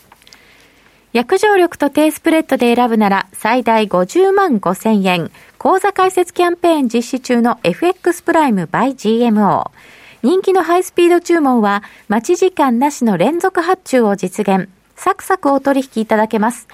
[1.14, 5.30] 約定力と低スプレッドで選ぶなら最大50万5千円。
[5.58, 9.70] 口座開設キャンペーン実施中の FX プライム by GMO。
[10.24, 14.68] 人気のハイスピード注文は、待ち時間なしの連続発注を実現。
[14.96, 16.66] サクサクお取引いただけます。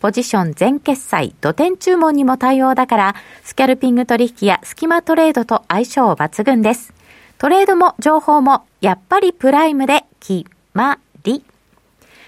[0.00, 6.92] ポジション全決済、土点注文にも対応だから、スキャルピング取引やスキマトレードと相性抜群です。
[7.38, 10.98] トレードも情報も、やっぱりプライムで決ま。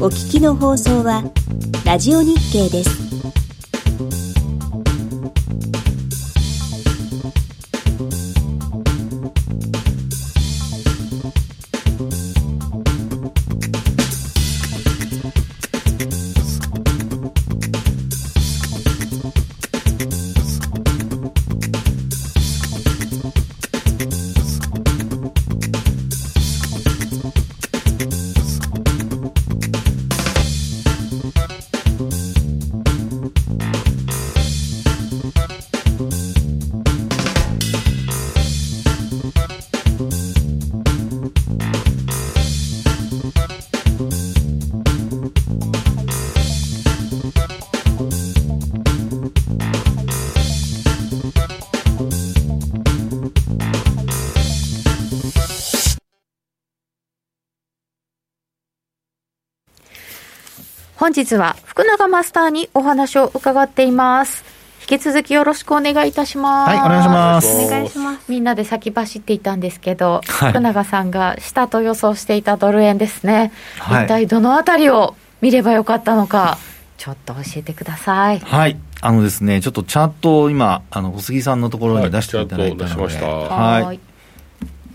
[0.00, 1.22] お聞きの放送は、
[1.84, 2.90] ラジオ日経です。
[61.04, 64.42] 本日は福永マスターにお話を伺っています。
[64.88, 66.70] 引き続きよろしくお願いいたします。
[66.70, 67.66] はい、お願いします。
[67.66, 68.24] お願いします。
[68.26, 73.52] みんなで先走っていたんですけど、はい、福永さんが下と予想していたドル円ですね。
[73.80, 76.56] はい、一体どのあたりを見ればよかったのか、
[76.96, 78.38] ちょっと教えてください。
[78.38, 78.78] はい。
[79.02, 83.82] あのですね、ちょっとチャートを今、あの、小杉さんのところに出していただいたので、はい。
[83.82, 84.00] はい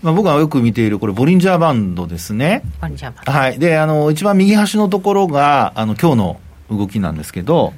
[0.02, 2.62] まあ、僕がよく見ている、これ、ボリンジャーバンドですね。
[2.80, 3.32] ボリンジャーバンド。
[3.32, 3.58] はい。
[3.58, 6.40] で、あの、一番右端のところが、あの、今日の
[6.70, 7.74] 動きなんですけど、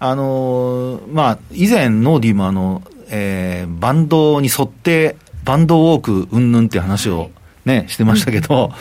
[0.00, 7.30] あの、まあ、以前、ノーディもあの、えー、バンドに沿って、バンドウォークうんぬんっていう話を
[7.64, 8.72] ね、してましたけど、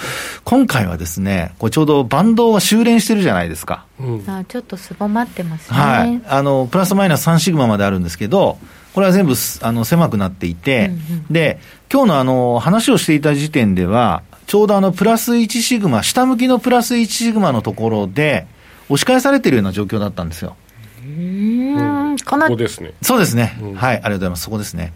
[0.43, 3.85] 今回はですね、これちょうどバンドが修練してるじゃないですか。
[3.99, 5.77] うん、あちょっとすぼまってますね。
[5.77, 6.21] はい。
[6.27, 8.57] あの、プラスマイナス3シグマまであるんですけど、
[8.97, 11.59] これは全部あの狭くなっていて、うんうん、で、
[11.93, 18.47] 今日のあの話をしていた時点では、ちょうどあの、プラス1シグマ、下向きのプラス1シグマのところで、
[18.89, 20.55] 押し返されてるような状況だったんですよ。
[21.05, 21.56] うん
[22.25, 22.93] ここですね。
[23.01, 24.93] そうですね、うんはい、ありがとうございます、そこですね。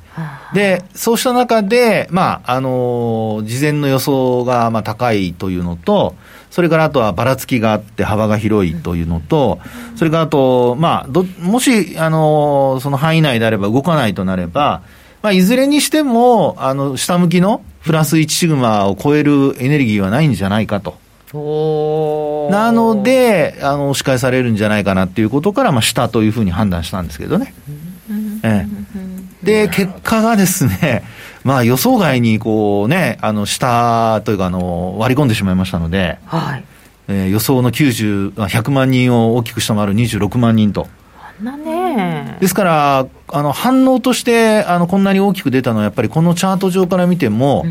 [0.54, 6.16] で、そうした中で、まあ、あのー事前の予想がまあ高いというのと、
[6.50, 9.60] それからあとはばらつきがあって幅が広いというのと、
[9.96, 14.82] それからあと、まあ、どもし、あのーその範囲内であれば動かないとなれば、
[15.22, 20.98] まあ、いずれにしても、あの、下向きのプラス1シグマを超えるエネルギーはないんじゃないかと。
[22.52, 27.54] なので、あの、押し返されるんじゃないかなっていうことから、まあ、下というふうに判断したんですけどね。
[28.44, 28.68] え
[29.44, 31.04] え、で、結果がですね、
[31.44, 36.64] まあ、予想外に、こうね、あの、下というか、あの、割り込んでしまいましたので、はい。
[37.08, 40.88] えー予想の90、あ100万人を大きく下回る26万人と。
[42.40, 47.66] ですから、あの、反応として、あの、こんなに大きく出たのは、やっぱりこのチャート上から見ても、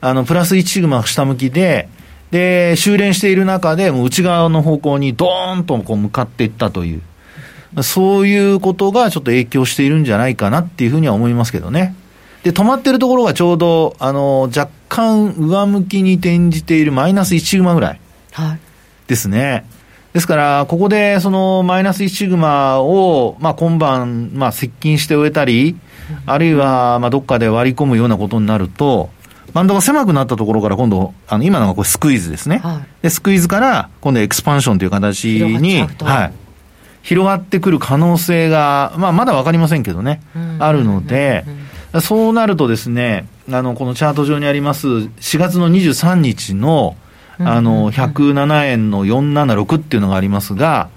[0.00, 1.88] あの、プラス1シグマ下向きで、
[2.32, 11.94] で、修練している中で、もう内側の方向にドーンとこう向かっていったという、そういうことがちょっと影響しているんじゃないかなっていうふうには思いますけどね。
[12.42, 18.00] で、止まってるところがちょうど、あの、若干上向きに転じているマイナス1シグマぐらい。
[18.32, 18.58] はい
[19.06, 19.64] ですね。
[20.12, 25.76] ですから、ここでそのマイナス1シグマを、まあ、今晩、まあ、接近して終えたり、
[26.26, 29.10] あるいは、まあ、どっかで割り込むようなことになると、
[29.52, 32.58] バンドが狭くなったところから今度、あの、今のがこれスクイーズですね。
[32.58, 33.02] はい。
[33.02, 36.32] で、スクイーズから、今度エクスパンションという形に、はい。
[37.02, 40.22] 広がってくる可能性が、まあ、まだわかりませんけどね、
[40.58, 41.44] あるので、
[42.00, 46.96] そうなるとですね、あの、このチャート上にあります、4月の23日の、
[47.38, 50.88] あの、107円の476っていうのがありますが、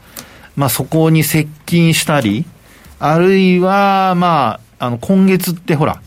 [0.56, 2.46] まあ、そこに接近したり、
[3.00, 6.02] あるいは、まあ、あの、今月ってほら、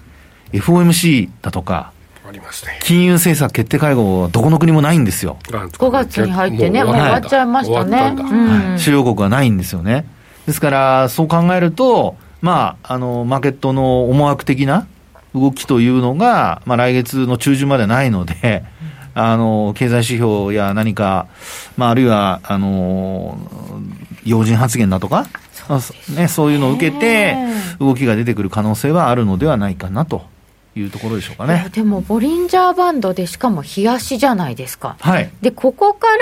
[0.52, 1.92] FOMC だとか、
[2.28, 2.78] ありますね。
[2.82, 5.38] 金融政策決定会合はどこの国もないんですよ。
[5.44, 8.78] 5月に入ってねもう終わっちゃいましたね。
[8.78, 10.06] 主要国はないんですよね。
[10.46, 14.86] ですから、そう考えると、まあ、あの、マーケットの思惑的な
[15.34, 18.64] 動きというのが、まあ、来月の中旬までないので、
[19.14, 21.26] あの、経済指標や何か、
[21.76, 23.38] まあ、あるいは、あの、
[24.24, 25.26] 要人発言だとか、
[25.68, 27.36] まあね、そういうのを受けて、
[27.78, 30.24] 動きが出てくる可能性はあるのではないかなと
[30.78, 31.68] いうところでしょうかね。
[31.72, 35.30] でもボリンジャーバンドでしかも冷やしじゃないですかはい。
[35.40, 36.14] でここから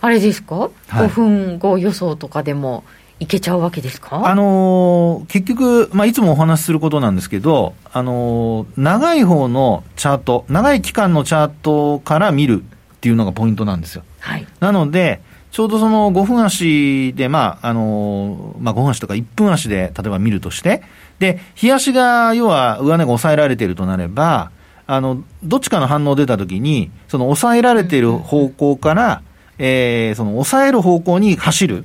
[0.00, 2.84] あれですか、はい5分後予想とかでも
[3.20, 4.26] いけちゃうわけですか？
[4.28, 14.02] あのー結局、まあ、いつもお話しすることなんですけど、あのー長い方のチャート、長い期間のチャートから見るっていうのがポイントなんですよ。
[14.20, 15.20] はいなので、
[15.52, 20.82] ちょうどその5分足で、まあ、あのーまあ、5分足とか1分足で、例えば見るとして、
[21.18, 24.50] で、日足が、要は上値が抑えられているとなれば、
[24.86, 29.22] あの、どっちかの反応出たときに、その抑えられている方向から、
[29.58, 31.84] えーその抑える方向に走る。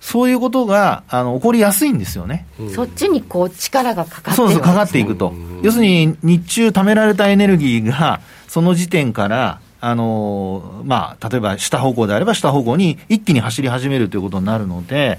[0.00, 2.46] そういうことが、あの、起こりやすいんですよね。
[2.74, 5.60] そっちにこう力がかかってそうそう、かかっっていくとうん。
[5.62, 15.18] 要するに、日中貯められたエネルギーが、その時点から、あのーまあ、例えば下方向であれば下方向に一気に走り始めるということになるので、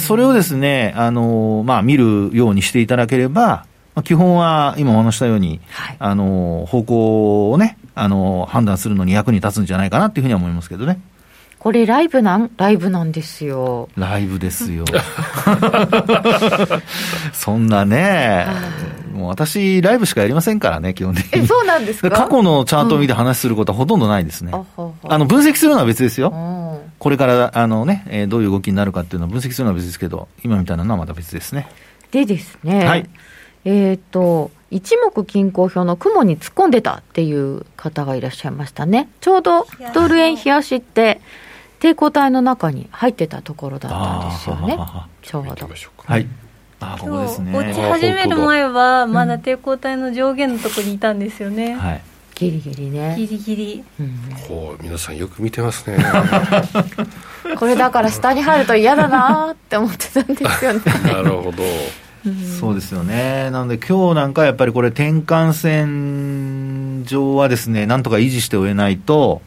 [0.00, 3.64] それをですね、あのーまあ、見るようにしていただければ、
[3.94, 11.00] まあ、基本は今お話ししたように、はいあのー方向をね、あのー判断するのに役に立つんじゃないかなっていうふうには思いますけどね。
[11.58, 12.50] これライブなん？
[12.56, 14.84] ライブなんですよライブですよ。
[17.32, 18.46] そんなね、
[19.12, 21.44] もう私、ライブしかやりませんからね、基本的に。
[21.44, 22.10] えそうなんですか？
[22.10, 24.50] 過去のチャートを見て話することはほとんどないですね。
[24.54, 26.32] あははあの、分析するのは別ですよ。
[26.34, 26.66] うん
[26.98, 31.68] これから、あのね、えーどういう動きになるかっていうのを分析するのは別ですけど、今みたいなのはまた別ですね。
[32.10, 33.08] でですね、はい
[33.64, 41.20] えっ、と一目均衡表の雲に突っ込んでたっていう方がいらっしゃいましたねちょうどドル円冷やしって
[41.86, 44.78] 抵抗体の中に入ってたところだったんですよね
[45.22, 45.68] ちょうど。
[45.98, 46.26] はい。
[46.80, 47.56] あー、ここですね。
[47.56, 52.02] 落ち始める前はまだ抵抗体の上限のところにいたんですよね、はい。
[52.34, 55.98] ギリギリねギ、リギリうんほう、皆さんよく見てますね。
[57.56, 61.62] これだから下に入ると嫌だなーって思ってたんですよね なるほど。
[62.60, 63.50] そうですよね。
[63.52, 69.42] なので今日なんかやっぱりこれ転換線上はですね、なんとか維持しておえないと、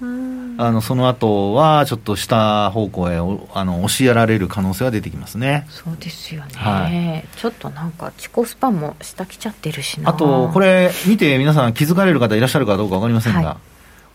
[0.62, 5.66] あの、その後はちょっと下方向へおあの押しやられる可能性は出てきますね。
[5.70, 13.58] そうですよね、はちょっとなんかチコスパも下来ちゃってるしなあと、これ見て皆さん気づかれる方いらっしゃるかどうかわかりませんが、はい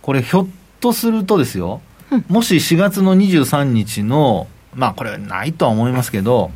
[0.02, 0.46] これひょっ
[0.80, 1.80] とするとですよ、
[2.28, 6.50] もし4月の23日の、まあこれないとは思いますけど、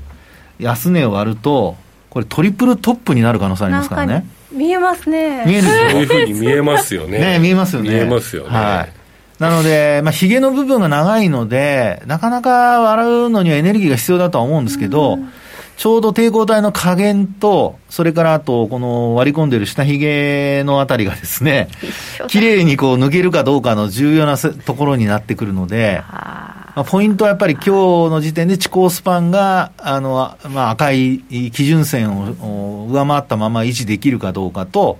[0.58, 1.76] 安値を割ると、
[2.10, 4.26] これトリプルトップになる可能性ありますからね。
[4.52, 7.18] 見えますね見えるそういうふうに見えますよね。
[7.20, 7.88] ね見えますよね。
[7.88, 8.50] 見えますよね。
[8.50, 8.97] はい。
[9.38, 15.18] なので、まあ、髭の部分が長いので、なかなか洗うのにはエネルギーが必要だとは思うんですけど、
[15.76, 21.68] ちょうど抵抗体の加減と、それからあと、この割り込んでる下髭のあたりがですね、
[22.26, 27.70] 綺麗にこう抜けるかどうかの重要なせところになってくるので、あまあ、ポイントはやっぱり今日
[28.10, 31.20] の時点で地高スパンが、あの、まあ、赤い
[31.52, 34.98] 基準線をお上回ったまま維持できるかどうかと、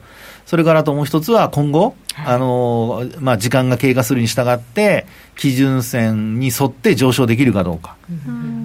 [0.48, 1.94] それからあともう一つは今後、
[2.24, 5.04] あの、まあ、時間が経過するに従って、
[5.36, 7.96] 基準線に沿って上昇できるかどうか。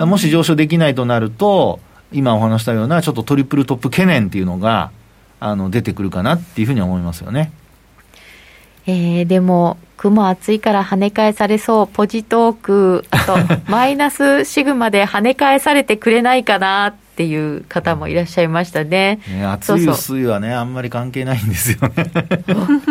[0.06, 1.82] もし上昇できないとなると、
[2.14, 4.92] 今お話したようなちょっとトリプルトップ懸念っていうのが、
[5.42, 7.52] あの、出てくるかなっていうふうに思いますよね。
[8.86, 13.36] えーでも、雲暑いから跳ね返されそう、ポジトーク、あと、
[13.70, 19.20] マイナスシグマで跳ね返されてくれないかなっていう方もいらっしゃいましたね。
[19.30, 22.11] ね暑いそうそう薄いはね、あんまり関係ないんですよね。
[22.47, 22.82] 本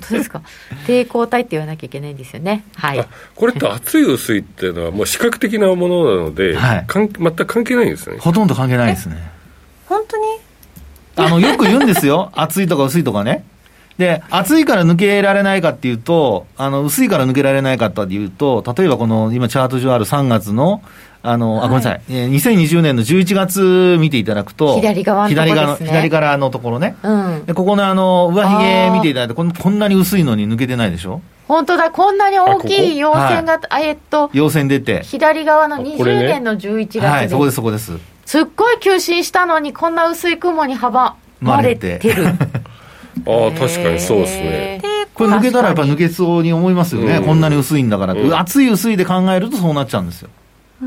[0.00, 0.42] 当ですか？
[0.86, 2.64] 抵抗体って言わなきゃいけないんですよね。
[2.74, 3.06] はいあ。
[3.34, 8.18] これって厚い薄いっていうのはもう視覚的なものなので、はいかん全く関係ないんですね。
[8.18, 9.16] ほとんど関係ないですね。
[9.86, 10.24] 本当に？
[11.16, 12.30] あの、よく言うんですよ。
[12.34, 13.44] 厚いとか薄いとかね。
[13.98, 20.82] で、厚いから抜けられないかっていうと、あの、薄いから抜けられないかっていうと、例えばこの、今チャート上ある3月の、
[21.22, 22.00] あの、あ、ごめんなさい。
[22.10, 26.96] えー2020年の11月見ていただくと、左側のとこ左側の、ですね左からのところね。
[27.02, 27.44] うん。
[27.46, 31.20] で、ここのあの、上髭見ていただいてこん、こんなに薄いのに抜けてないでしょ？
[31.48, 35.02] 本当だ、こんなに大きい陽線が、あえっと、陽線出て。
[35.02, 37.92] 左側のあこ20れね年の11月はい、そこでです、そこです。
[38.26, 42.26] すっごい吸収したのに、こんな薄い雲に阻まれてる。
[43.26, 44.80] ああ、確かにそうですね。
[45.14, 47.16] これ抜けたらやっぱ抜けそうに思いますよね。
[47.16, 48.12] うんこんなに薄いんだから。
[48.14, 50.28] うん厚い薄いで考えるとそうなっちゃうんですよ。
[50.80, 50.86] や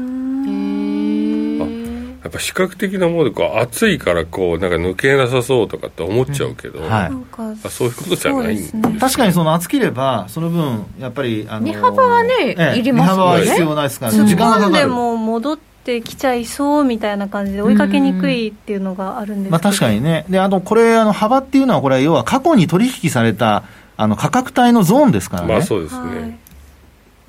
[2.29, 6.89] っぱ視覚的なものでこう厚いからこうなんか抜けなさそうとかって思っちゃうけど、はい。
[6.89, 8.97] なんかあそういうことじゃないんですね。
[8.99, 13.15] 確かにその厚ければ、その分、やっぱり、あの荷幅はねいりますよね。
[13.15, 14.89] 荷幅は必要ないですから、突っ時間がかかる。
[14.89, 19.51] も戻ってきちゃいそうみたいな感じで追いかけにくいっていうのがあるんですけど。
[19.51, 20.25] まあ確かにね。
[20.29, 23.63] で、あと、これ、あの、幅っていうのは、これ、要は過去に取引された、
[23.97, 25.53] あの、価格帯のゾーンですからね。
[25.55, 26.37] まあそうですね、はい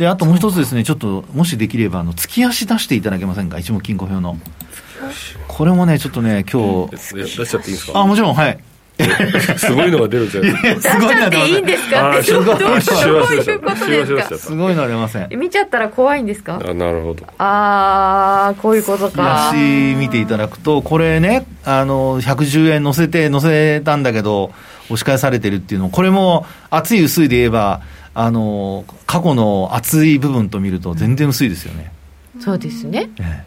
[0.02, 3.58] で、あともう一つですね、ちょっと、もしできれば、あの、月足出していただけませんか？
[3.60, 4.36] 一目金庫表の。
[5.48, 8.00] これもね、ちょっとね、今日、え出しちゃっていいんですか？
[8.00, 8.58] あ、もちろん、はい。
[9.56, 15.28] すごいのが出るじゃないですかすごいのは出ませんいいんですかあーっていうことですかすごいのは出ません。
[15.38, 19.48] 見ちゃったら怖いんですかあなるほどあー、こういうことか。
[19.48, 19.56] 足
[19.96, 24.52] 見ていただくと、これね、あの、110円乗せて、乗せたんだけど、
[24.86, 27.80] 押し返されてるっていうの、これも厚い薄いで言えば、
[28.14, 31.92] あの、過去の厚い部分と見ると全然薄いですよね。
[32.40, 33.10] そうですね。
[33.18, 33.44] え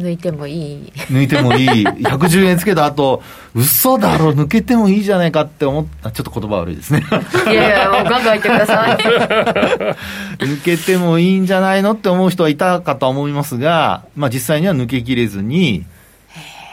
[0.00, 0.92] 抜いてもいい。
[0.96, 1.68] え抜いてもいい。
[1.68, 3.22] 110円つけた後、
[3.54, 6.10] 嘘だろ、抜けてもいいじゃないかって思った。
[6.10, 7.04] ちょっと言葉悪いですね。
[7.50, 8.96] いやいや、もうガンガン言ってください。
[10.44, 15.84] 抜けてもいいんじゃないのって思う人はいたかとは思いますが、まあ実際には抜けきれずに、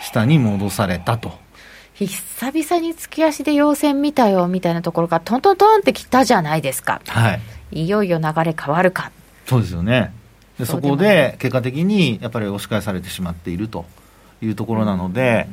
[0.02, 1.41] 下に戻されたと。
[2.08, 7.02] 久々に月足で陽線見たよみたいなところがトントントンってきたじゃないですか。
[7.08, 7.34] は
[7.72, 7.84] い。
[7.84, 9.12] いよいよ流れ変わるか。
[9.46, 10.14] そうですよね。
[10.60, 13.86] でそこで結果的にやっぱり押し返されてしまっていると
[14.42, 15.48] いうところなので、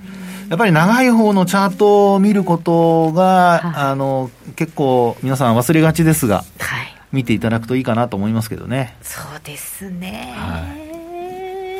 [0.49, 6.94] やっぱり長い方のチャートを見ることが、はいあの、結構皆さん忘れがちですが、はい。
[7.12, 8.96] 見ていただくといいかなと思いますけどね。
[9.03, 10.34] そうですね。
[10.36, 10.88] は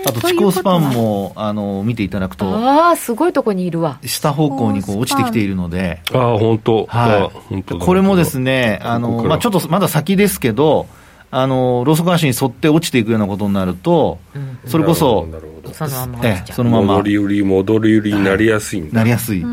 [0.07, 3.99] あと、地高スパンも、あの、見ていただくと、ああ、すごいとこにいるわ。
[4.05, 6.87] 下方向にこう落ちてきているので、ああ本当。
[6.87, 7.63] はい。
[7.63, 10.87] これもですね、あの、まあちょっとまだ先ですけど、
[11.31, 14.59] あの、ローソク足に沿って落ちていくようなことになると、うん。
[14.67, 16.57] それこそ、なるほどそのままええ、落ちちゃう。
[16.57, 19.45] そのまま戻り売り戻り売りになりやすいなりやすい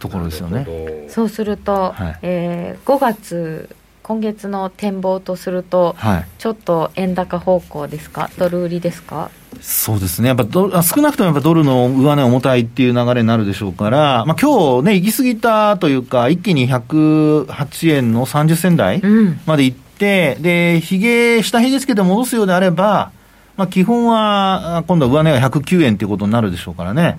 [0.00, 0.64] ところですよね。
[0.64, 2.18] ねそうすると、はい。
[2.22, 3.68] えー5月、
[4.02, 6.26] 今月の展望とすると、はい。
[6.38, 9.30] ちょっと円高方向ですか、ドル売りですか、
[9.60, 10.28] そうですね。
[10.28, 23.10] やっぱドあ少なくともやっぱドルの上値重たいっていう流れになるでしょうから、まあ今日ね、行き過ぎたというか、一気に108円の30銭台うん、まで行って、で、ひげ、下ひげつけて戻すようであれば、
[23.56, 27.18] まあ基本は、あ今度は上値が109円ということになるでしょうからね。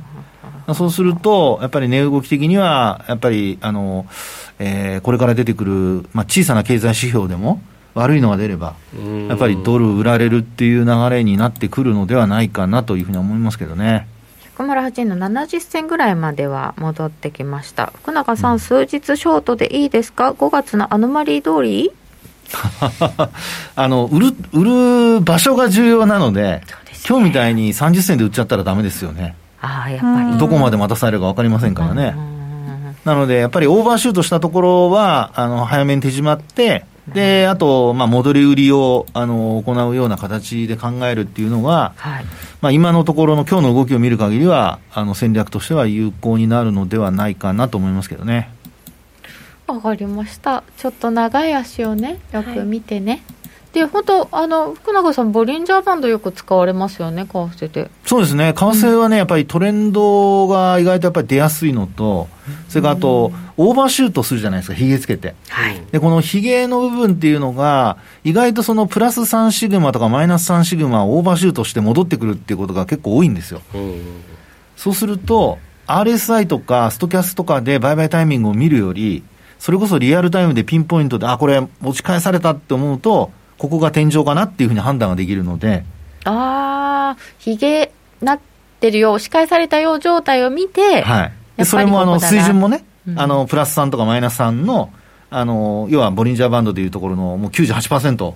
[0.73, 4.05] そうすると、やっぱり値動き的には、やっぱり、あの、
[4.59, 7.61] えーこれから出てくる、まあ小さな経済指標でも、
[7.97, 8.75] 悪いのが出れば、
[9.27, 14.07] やっぱりドル売られるっていう流れになってくるのではないかなというふうに思いますけどね。
[14.57, 17.91] 108円の70銭ぐらいまでは戻ってきました。
[17.95, 21.91] 福永さん、数日ショートでいいですか ?5 月のアノマリー通り？
[23.75, 24.63] あの、売る、売
[25.17, 26.61] る場所が重要なので、ね
[27.07, 29.35] 今日みたいに30銭で売っちゃったらダメですよね。
[29.61, 30.37] ああ、やっぱり。
[30.37, 32.13] どこまで待たされるか分かりませんからね。
[32.15, 32.37] うん
[33.05, 36.83] なので、やっぱりオーバーシュートしたところは、あの早めに手締まって、
[37.13, 42.25] で、あと、まあ、戻り売りを、あの、行うような形で考えるっていうのが、はい、
[42.61, 48.49] まあ、今のところの今日の動きを見る限りは、あの、戦略としては有効になるのではないかなと思いますけどね。
[49.67, 50.63] わかりました。
[50.77, 53.11] ちょっと長い足をね、よく見てね。
[53.11, 53.36] はい
[53.78, 57.91] で本当あの福永さんボリンジャーバンドよく使われますよね為替で。
[58.05, 58.53] そうですね。
[58.53, 62.28] 為替はね、やっぱりトレンドが意外とやっぱり出やすいのと、
[62.69, 73.61] それからあと、オーバーシュートするじゃないですかひげつけて、はい、でこのひげの部分っていうのが意外とそのプラス3シグマとかマイナス3シグマをオーバーシュートして戻ってくるっていうことが結構多いんですよ、
[74.75, 75.57] そうすると
[75.88, 79.23] RSI とかストキャスとかで売買タイミングを見るより
[79.59, 85.83] それこそリアルタイムでピンポイントで、あ、これ持ち返されたって思うと、ここが天井かなっていうふうに判断ができるので。
[86.25, 87.91] ああ、ひげ
[88.21, 88.39] なっ
[88.79, 91.31] てるよ、押し返されたよう状態を見て、はい。
[91.57, 94.91] でそれもあの水準もね、うん、あのプラス3とかマイナス3の、
[95.29, 98.35] あの要はボリンジャーバンドでいうところのもう98%を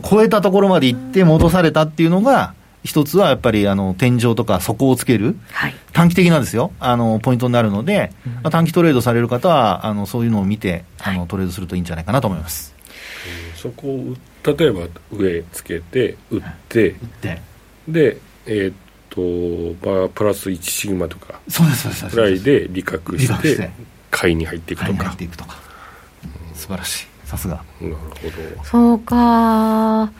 [0.00, 6.70] 超えたところまで行って戻されたっていうのが、一つはやっぱりあの天井とか底をつける、はい、短期的なですよ。
[6.78, 12.73] あのポイントになるので、うん、まあ、短期トレードされる方はあのそういうのを見てあのトレードするといいんじゃないかなと思います。
[13.64, 17.40] そこを例えば上つけて売って、売って。
[17.88, 21.40] でえー、っとまあプラス1シグマとか
[22.10, 23.70] ぐらいで利確して
[24.10, 25.04] 買いに入っていくとか。
[25.04, 25.56] 入っていくとか、
[26.50, 27.06] うん、素晴らしい。
[27.24, 27.64] さすが。
[27.80, 28.08] なるほ
[28.58, 28.64] ど。
[28.64, 30.12] そうか。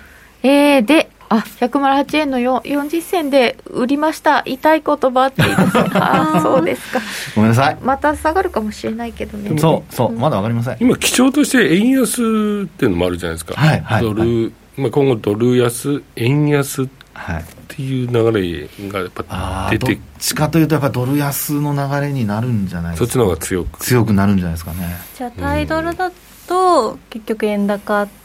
[0.42, 4.42] えー、であ108円の40銭で売りました。
[4.44, 5.72] 痛い言葉っていいです。
[5.90, 7.00] かそうですか。
[7.34, 7.76] ごめんなさい。
[7.82, 9.58] また下がるかもしれないけどね。
[9.58, 10.76] そうそうまだ分かりません。
[10.80, 16.86] 今基調として円安っていうのもあるじゃないですか、はいはい、ドル、はい、まあ、今後ドル安円安っ
[17.68, 23.06] ていう流れがやっぱ出て、どっちかというとやっぱドル安の流れになるんじゃないですか。
[23.06, 23.80] そっちの方が強く。
[23.80, 24.96] 強くなるんじゃないですかね。
[25.16, 26.12] じゃあ対ドルだ
[26.46, 28.23] と結局円高って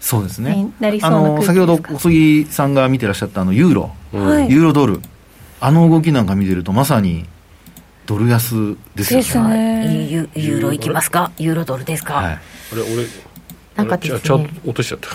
[0.00, 0.70] そうですね。
[1.02, 5.00] あの先ほど小杉さんが見てらっしゃったあのユーロ、はい、ユーロドル。
[5.58, 7.24] あの動きなんか見てるとまさに
[8.04, 9.24] ドル安ですよね。
[9.24, 10.06] ですね。
[10.08, 11.32] ユユーロいきますか？
[11.38, 11.64] ユーロ。
[11.64, 12.38] ドルですか、はい、あ
[12.74, 13.06] れ俺
[13.74, 14.50] なんかですね。
[14.64, 15.10] 落としちゃった。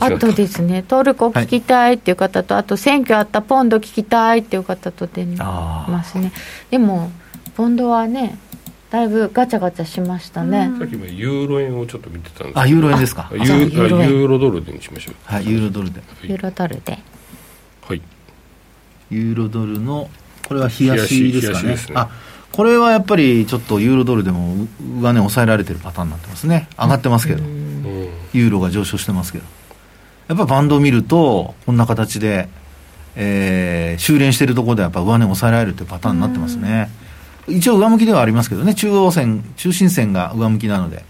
[0.06, 6.32] あとですねトルコ聞きたいっていう方と、はい、あと選挙あったポンド聞きたいっていう方と出ますね。
[6.70, 7.10] でも
[7.56, 8.38] ポンドはね
[8.90, 13.30] だいぶガチャガチャしましたね、さっきもユーロ円をちょっと見てたんですあユーロ円ですか？
[13.32, 15.14] ユーユーロドルでにしましょう。
[15.24, 16.02] はいユーロドルで。
[16.24, 16.98] ユーロドルで。
[17.82, 18.02] はい。
[19.10, 20.10] ユーロドルの
[20.48, 22.10] これは冷やしですかね、ね、あ
[22.50, 24.66] これはやっぱりちょっとユーロドルでも
[25.00, 26.68] 上値抑えられてるパターンになってますね。
[26.76, 27.44] 上がってますけど。
[28.32, 29.44] ユーロが上昇してますけど。
[30.26, 32.48] やっぱバンドを見るとこんな形で、
[33.16, 36.90] えー、修練してるところでやっぱ上値抑えられるというパターンになってますね
[37.48, 41.04] 一応上向きではありますけどね、中央線、中心線が上向きなので、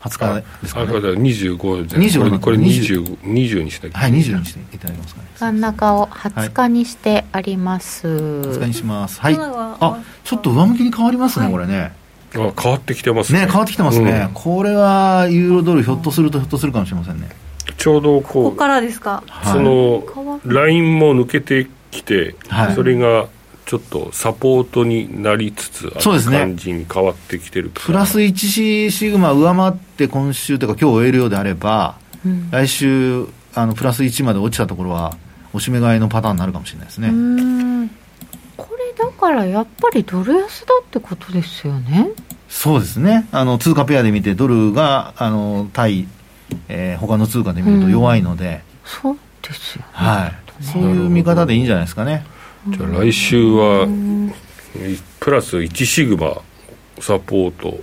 [0.00, 0.88] 20日ですかね。
[0.88, 5.28] あ、25で、25これ 20, 20にしてはい、20にしていただけますかね。
[5.38, 8.08] 真ん中を20日にしてあります。
[8.08, 9.20] はい、20日にします。
[9.20, 9.36] はい。
[9.38, 11.92] あ、ちょっと上向きに変わりますね、はい、これね。
[12.34, 13.40] あ変わってきてますね。
[13.40, 14.26] ね、変わってきてますね。
[14.28, 17.28] うん、これはユーロドル、ひょっとするとひょっとするかもしれませんね。
[17.76, 19.22] ちょうどこう、ここからですか？
[19.44, 20.02] その、
[20.44, 23.26] ラインも抜けてきて、はい、それが、
[23.64, 35.16] ちょっとサポートになりつつある感じに変わってきてる、ね、プラス1シグマ上回って今週というか今日終えるようであれば、うん、来週あのプラス1まで落ちたところは
[35.52, 37.08] おしめ買いのパターンになるかもしれないですね。
[38.56, 42.10] これだからやっぱりドル安だってことですよね。
[42.48, 43.26] そうですね。
[43.32, 46.06] あの通貨ペアで見てドルがあの対、
[46.68, 50.42] えー、他の通貨で見ると弱いので、うん、そうですよ、ね、はい。
[50.62, 52.24] そういう見方でいいんじゃないですかね
[52.68, 53.88] じゃあ来週は
[55.20, 56.40] プラス1シグマ
[57.00, 57.80] サポート。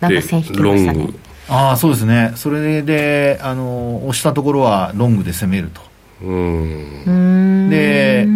[0.00, 0.20] で
[0.60, 1.18] ロング。
[1.48, 2.32] ああそうですね。
[2.36, 5.80] それであの押したところはロングで攻めると。
[6.22, 7.70] うん。
[7.70, 8.26] で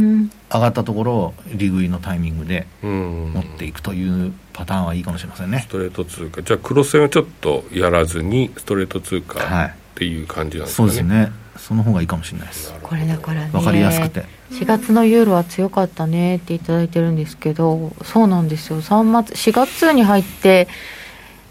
[0.52, 5.60] 上がったところを利食いのタイミングで持っていくというパターンはいいかもしれませんね。
[5.60, 11.32] ストレート通貨じゃあクロス線はちょっとやらずにストレート通貨っていう感じなんですかね、はい、そうですね。
[11.58, 12.72] その方がいいかもしれないです。
[12.82, 13.50] これだからね。
[13.52, 18.82] 分かりやすくて4月のユーロは強かったねっていただいてるんですけどそうなんですよ。
[18.82, 20.68] 3月4月に入って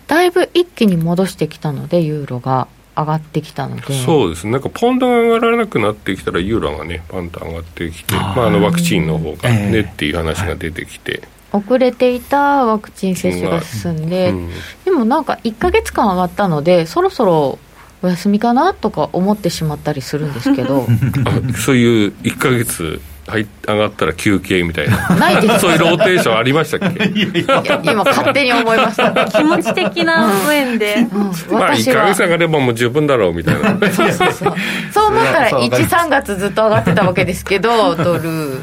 [0.08, 3.94] だいぶ一気に戻してきたのでユーロが上がってきたので。
[4.06, 4.52] そうですね。
[4.52, 14.50] なんかポンドが上がらなくなってきたらユーロがねパンと上がってきてまあ、あのワクチンの方がね、えー、っていう話が出てきて、遅れていたワクチン接種が進んで、うん、
[14.86, 17.60] でもなんか1か月間上がったのでそろそろ
[18.02, 20.88] お休みかなとか思ってしまったりするんですけど。
[21.56, 25.10] そういう1か月はい上がったら休憩みたいな。
[25.16, 25.60] ないです。
[25.60, 27.04] そういうローテーションありましたっけ？
[27.84, 29.26] 今勝手に思いました。
[29.26, 31.22] 気持ち的な面で、うん、
[31.58, 33.70] まあ1か月上がればもう十分だろうみたいな。
[33.92, 34.54] そうそうそう。
[34.92, 38.62] そう思ったら13月ずっと上がってたわけですけどドル。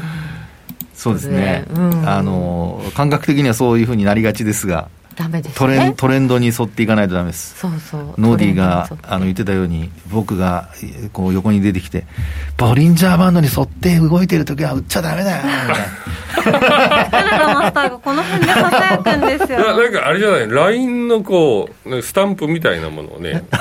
[0.93, 4.87] そうですね、うん、あの感覚的にはそういうふうになりがちですが
[5.17, 7.57] ダメです、ね、トレントレンドに沿っていかないとダメです。
[7.57, 8.01] そうそう。
[8.19, 10.69] ノーディーがあの言ってたように僕が
[11.11, 12.05] こう横に出てきて
[12.55, 15.43] ボリンジャーバンドに沿って動いてる時は売っちゃダメだよ。
[16.37, 19.59] みたいなマスターがこの辺でささやくんですよ。
[19.59, 23.43] なんかあれじゃない？LINE のこうスタンプみたいなものをね。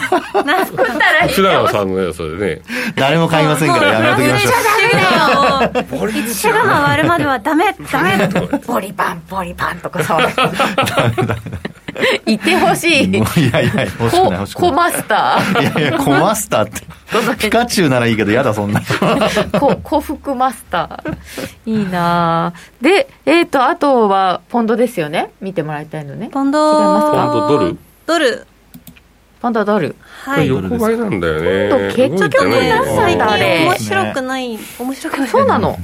[1.29, 2.63] 福 永さんのやつでね。
[2.97, 5.99] 誰も買いませんから やめときましょう。
[5.99, 8.29] ボリ手が回るまではダメダメ。
[8.67, 10.29] ボリパンボリパンとかさダ
[11.17, 11.46] メダメ
[12.27, 13.05] いてほしい。
[13.05, 13.13] い
[13.53, 14.71] やいや、欲しくない欲しくない。
[14.71, 15.61] コマスター。
[15.63, 16.83] いやいや、コマスターって。
[17.39, 18.83] ピカチュウならいいけど、やだ、そんな。
[19.59, 21.17] こ、古服マスター。
[21.71, 25.31] いいなで、えっ、ー、と、あとは、ポンドですよね？
[25.41, 26.29] 見てもらいたいのね。
[26.33, 26.59] ポンド。
[26.59, 27.27] 違いますか？
[27.33, 27.79] ポンドドル？
[28.07, 28.47] ドル。
[29.41, 29.97] ポンドドル。
[30.25, 30.49] はい。
[30.49, 31.69] 横ばいなんだよね。
[31.71, 33.25] ポンド結局最近
[33.65, 34.59] 面白くない。
[34.79, 35.29] 面白くない。
[35.29, 35.79] そうなの？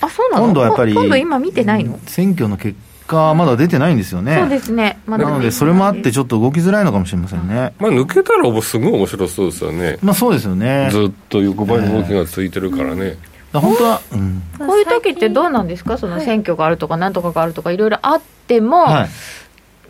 [0.00, 0.44] あ、そうなの？
[0.46, 0.94] 今度はやっぱり。
[0.94, 1.98] 今度今見てないの？
[2.06, 2.91] 選挙の結果
[3.34, 4.38] まだ出てないんですよね。
[4.40, 4.98] そうですね。
[5.06, 7.72] ま、なので、それもあってちょっと動きづらいのかもしれませんね。
[7.78, 9.98] まあ、抜けたらすごい面白そうですよね。
[10.02, 10.88] まあ、そうですよね。
[10.90, 13.16] ずっと横ばいの動きが続いてるからね。
[13.52, 15.98] 本当は、うん、こういう時ってどうなんですか？
[15.98, 19.08] その選挙があるとかなんとかがあるとかいろいろあっても、はい、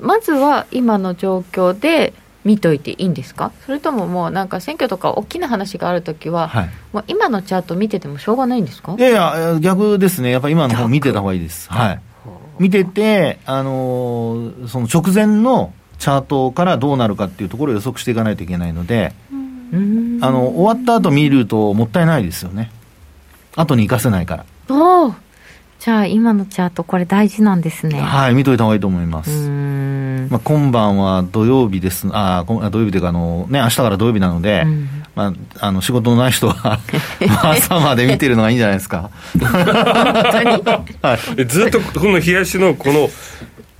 [0.00, 2.12] まずは今の状況で
[2.44, 3.52] 見といていいんですか？
[3.64, 8.96] それとももうなんか選挙とか大きな話があるときは、はい、もう今のチャート見ててもしょうがないんですか？
[8.98, 10.32] いやいや逆ですね。
[10.32, 11.70] やっぱり今の方見てた方がいいです。
[11.70, 12.00] はい
[12.58, 19.12] 見てて、あのー、その直前のチャートからどうなるかっていうところを予測していかないといけないので、
[20.20, 22.70] あの終わった後見るともったいないですよね。
[23.56, 24.44] 後に生かせないから。
[24.68, 25.14] おお
[25.78, 28.00] じゃあ今のチャートこれ大事なんですね。
[28.00, 29.48] はい、見といた方がいいと思います。
[30.30, 32.06] まあ、今晩は土曜日です。
[32.12, 36.80] あ土曜日というか、あの、ね、明日から土曜日なので、うん、まあ、あの、仕事のない人は
[37.42, 39.10] 朝まで見てるのがいいんじゃないですか。
[41.02, 43.10] はい、ずっとこの冷やしのこの、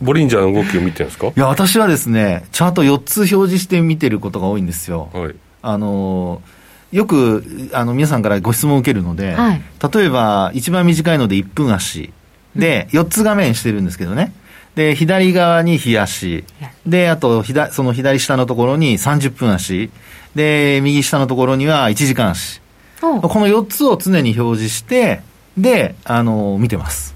[0.03, 1.29] ボリンジャーの動きを見てるんですか？
[1.29, 5.11] いや、私はですね、チャート4つ表示して見てることが多いんですよ。
[5.13, 6.43] はい、あの
[6.91, 9.63] よくあの皆さんからご質問を受けるので、はい、
[9.95, 12.13] 例えば一番短いので1分足
[12.57, 14.33] で、4つ画面してるんですけどね。
[14.75, 16.45] で、左側に日足。
[16.87, 19.91] で、あと、その左下のところに30分足。
[20.35, 22.61] で、右下のところには1時間足。
[23.01, 25.21] この4つを常に表示して、
[25.59, 27.15] で、あの、見てます。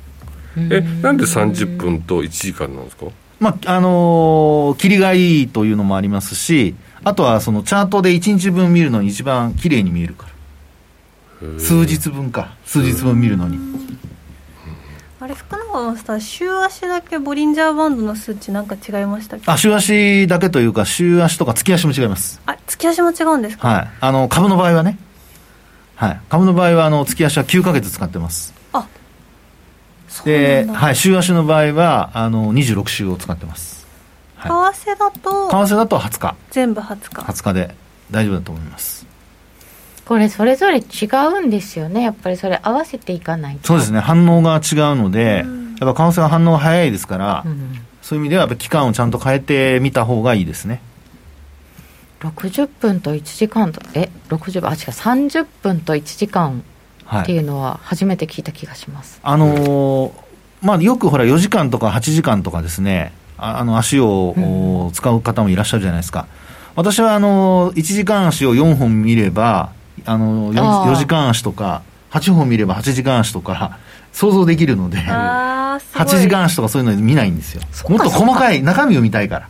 [0.57, 3.07] え、なんで30分と1時間なんですか？
[3.39, 10.27] まあ、あのー、切りがいいというのもありますし、あとはそのチャートで1日分見るのに一番綺麗に見えるか
[11.43, 11.61] ら。
[11.61, 12.55] 数日分か。
[12.65, 13.59] 数日分見るのに。
[15.19, 22.41] あれ福永マスター週足だけボリンジャーバンドの数値なんか違いましたあ週足だけというか週足とか月足も違います。
[22.47, 23.67] あ月足も違うんですか？
[23.69, 23.89] はい。
[24.01, 24.99] あの株の場合はね。
[25.95, 26.21] はい。
[26.29, 28.53] 株の場合はあの月足は9か月使ってます。
[28.75, 28.87] あ
[30.25, 33.87] で、はい、週足の場合はあの26週を使ってます、
[34.37, 35.51] はい、為替だと？
[35.51, 36.35] 為替だと20日。
[36.51, 37.23] 全部20日。
[37.23, 37.75] 20日で
[38.11, 39.07] 大丈夫だと思います
[40.07, 42.03] これそれぞれ違うんですよね。
[42.03, 43.67] やっぱりそれ合わせていかないと。
[43.67, 43.99] そうですね。
[43.99, 50.81] 反応が違うので、うん、やっぱ為替は反応が早いですから、うん、そういう意味ではやっぱ期間をちゃんと変えてみた方がいいですね。
[52.21, 56.63] 60分と1時間とえ60分あ違う30分と1時間
[57.23, 60.13] っていうのは初めて聞いた気がします、はい、あのー、
[60.63, 66.27] まあよくほら4時間とか8時間とかですねあの足を、うん、使う方もいらっしゃるじゃないですか。
[66.75, 69.73] 私はあの1時間足を4本見れば
[70.05, 73.79] あの 4, 4時間足とか8本見れば8時間足とか
[74.13, 75.79] 想像できるので8
[76.21, 77.63] 時間足とかそういうの見ないんですよ。
[77.89, 79.49] もっと細かい中身を見たいから。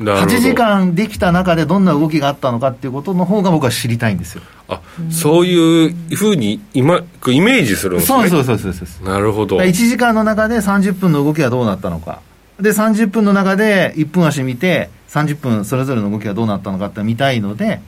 [0.00, 4.42] 8時間できた中でどんな動きがあったのかっていうことの方が僕は知りたいんですよ。
[4.68, 4.80] あ
[5.10, 8.28] そういうふうに今イメージするんですね。
[8.28, 9.58] そうですそうですなるほど。
[9.58, 12.20] 1時間の中で30分の動きはどうなったのか。
[12.60, 17.80] で30分の中で1分足見て30分それぞれの動きがどうなったのかって見たいので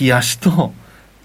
[0.00, 0.72] 冷やしと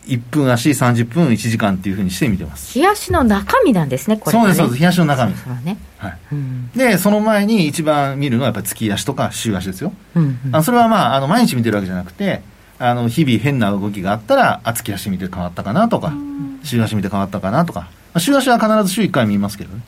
[0.09, 2.77] 1分足30分1時間っていうふうにして見てます。
[2.77, 4.79] 冷やしの中身なんですねこれ、ね、そうですそうです。
[4.79, 5.35] 冷やしの中身。
[5.35, 6.17] そね、はい。
[6.31, 12.41] うん、でその前に一番見るのはやっぱり月足とか週足ですよ、うんうん、あそれはまああの毎日見てるわけじゃなくて
[12.79, 16.13] あの日々変な動きがあったらあ月足見て変わったかなとか、
[16.63, 19.81] 週足見て変わったかなとか、まあ、週足は必ず週1回見ますけどね。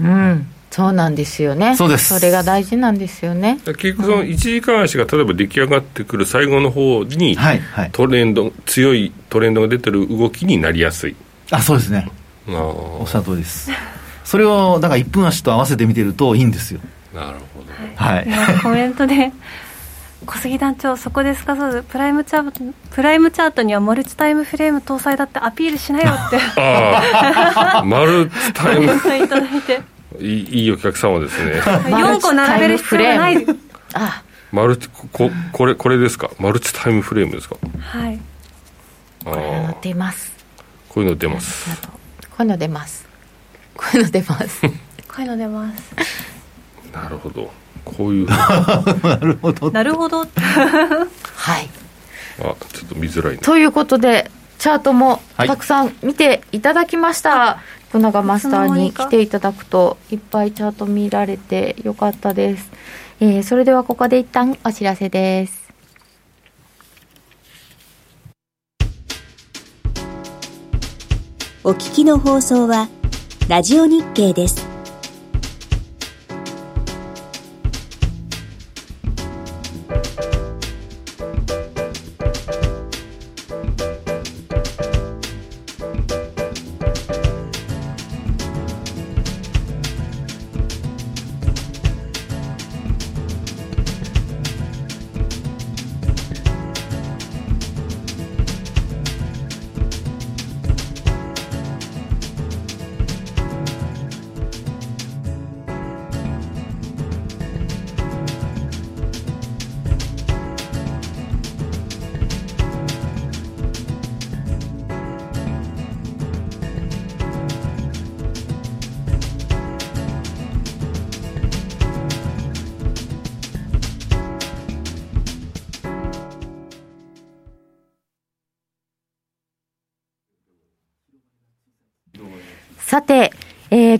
[0.00, 1.74] うんそうなんですよね。
[1.76, 2.18] そうです。
[2.18, 3.58] それが大事なんですよね。
[3.64, 11.16] 結局その1時間足が例えば出来上がってくる最後の方に、はいはい、トレンド強いトレンドが出てる動きになりやすい。
[11.50, 12.08] あそうですね。
[12.46, 13.70] おっしゃる通りです。
[14.24, 16.80] それをだから1分足と合わせて見てるといいんですよ。
[17.14, 17.72] なるほど。
[17.96, 18.26] はい、
[18.62, 19.32] コメントで
[20.26, 21.56] 小杉団長そこですか？
[21.56, 22.60] そうプライムチャート
[22.90, 26.38] プライムチャートにはマルチタイムフレーム搭載だってアピールしなよって。
[27.86, 28.84] マルチタイム。
[28.84, 28.88] い
[29.28, 29.80] ただいて
[30.20, 31.60] いいいいお客様ですね。
[31.62, 33.46] 4個並べる必要がない。
[33.94, 34.22] あ。
[34.50, 36.30] マルチここれこれですか？
[36.38, 37.56] マルチタイムフレームですか？
[37.80, 38.18] はい。
[39.24, 40.32] これの出ます。
[40.88, 41.70] こういうの出ます。
[42.30, 43.06] こういうの出ます。
[43.76, 44.62] こういうの出ます。
[44.62, 44.70] こ
[45.18, 45.94] ういうの出ます。
[46.92, 47.50] なるほど。
[47.84, 48.26] こういう。
[49.02, 49.70] なるほど。
[49.70, 50.20] なるほど。
[50.24, 50.24] は
[51.60, 51.68] い。
[52.40, 52.42] あ
[52.72, 62.08] ちょっと見づらい、ね、ということでチャートもたくさん見ていただきました、はい、福永マスターに来ていただくといっぱいチャート見られてよか？
[62.08, 62.70] ったです、
[63.20, 65.68] えー、それではここで一旦お知らせです。
[71.64, 72.88] お聞きの放送は
[73.48, 74.67] ラジオ日経です。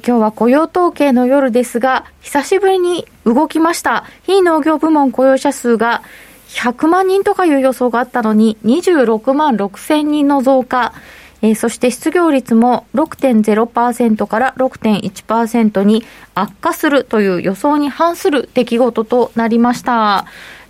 [0.09, 4.07] 今日は雇用統計の夜ですが、久しぶりに動きました。
[4.23, 6.03] 非農業部門雇用者数が
[6.49, 10.95] 100万人とかいう予想があったのに、26万6千人の増加。
[11.43, 16.03] えー、そして失業率も6.0%から6.1%に
[16.35, 20.25] 悪化するという予想に反する出来事となりました。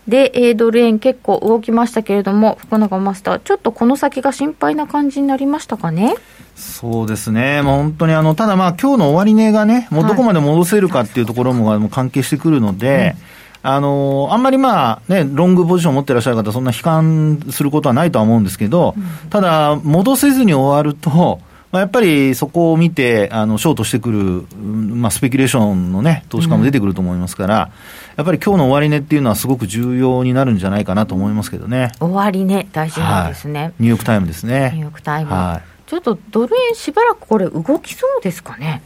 [0.09, 6.15] で、えー、ドル円結構動きましたけれども、福永マスター、ちょっとこの先が心配な感じになりましたかね？
[6.57, 13.15] そうですね、もう本当にあの、ただまあ、今日の終値がね、もうどこまで戻せるかっていうところも関係してくるので、
[13.63, 18.95] あのあんまりまあ、ね、ロングポジションを持ってらっしゃる方、そんな悲観することはないとは思うんですけど、
[19.31, 21.41] ただ、戻せずに終わると、
[21.71, 27.71] まあ、やっぱりそこを見て、あの、ショートしてくる、まあ、スペキュレーションのね、投資家も出てくると思いますから、うん、
[28.19, 31.93] やっぱり今日の終値っていうのはすごく重要になるんじゃないかなと思いますけどね。
[32.01, 34.73] 終値、大事なんですね、はい、ニューヨークタイムですね。
[34.75, 35.33] ニューヨークタイム。
[35.33, 38.83] はいちょっとドル円しばらくこれ動きそうですかね？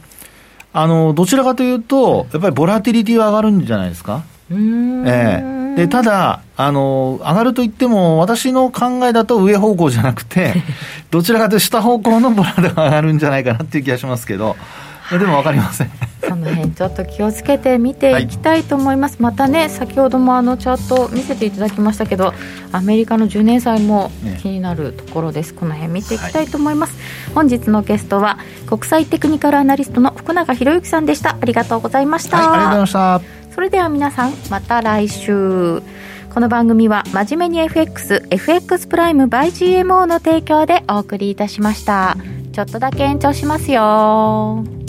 [0.71, 4.23] あの、どちらかというと、やっぱりボラティリティは上がるんじゃないですか？
[4.49, 5.43] え
[5.75, 10.53] えで、ただ、あの、上がるといっても、私の考えだと上方向じゃなくて、
[11.11, 14.55] どちらかというと下方向のボラで上がるんじゃないかなっていう気がしますけど、
[15.19, 15.91] でも分かりません。
[16.27, 22.33] その辺ちょっと気をつけて見ていきたいと思います、はい、またね先ほどもあのチャート見せていただきましたけど
[22.71, 24.09] アメリカの10年債も
[24.41, 31.37] 気になるところです、ね、この辺見ていきたいと思います、はい、本日のゲストは国際テクニカルアナリストの福永博之さんでした。
[31.39, 33.53] ありがとうございました、はい、ありがとうございました。
[33.53, 35.83] それでは皆さんまた来週。
[36.33, 42.17] この番組は真面目に FX、FX プライム by GMO の提供でお送りいたしました。
[42.53, 44.82] ちょっとだけ延長しますよ。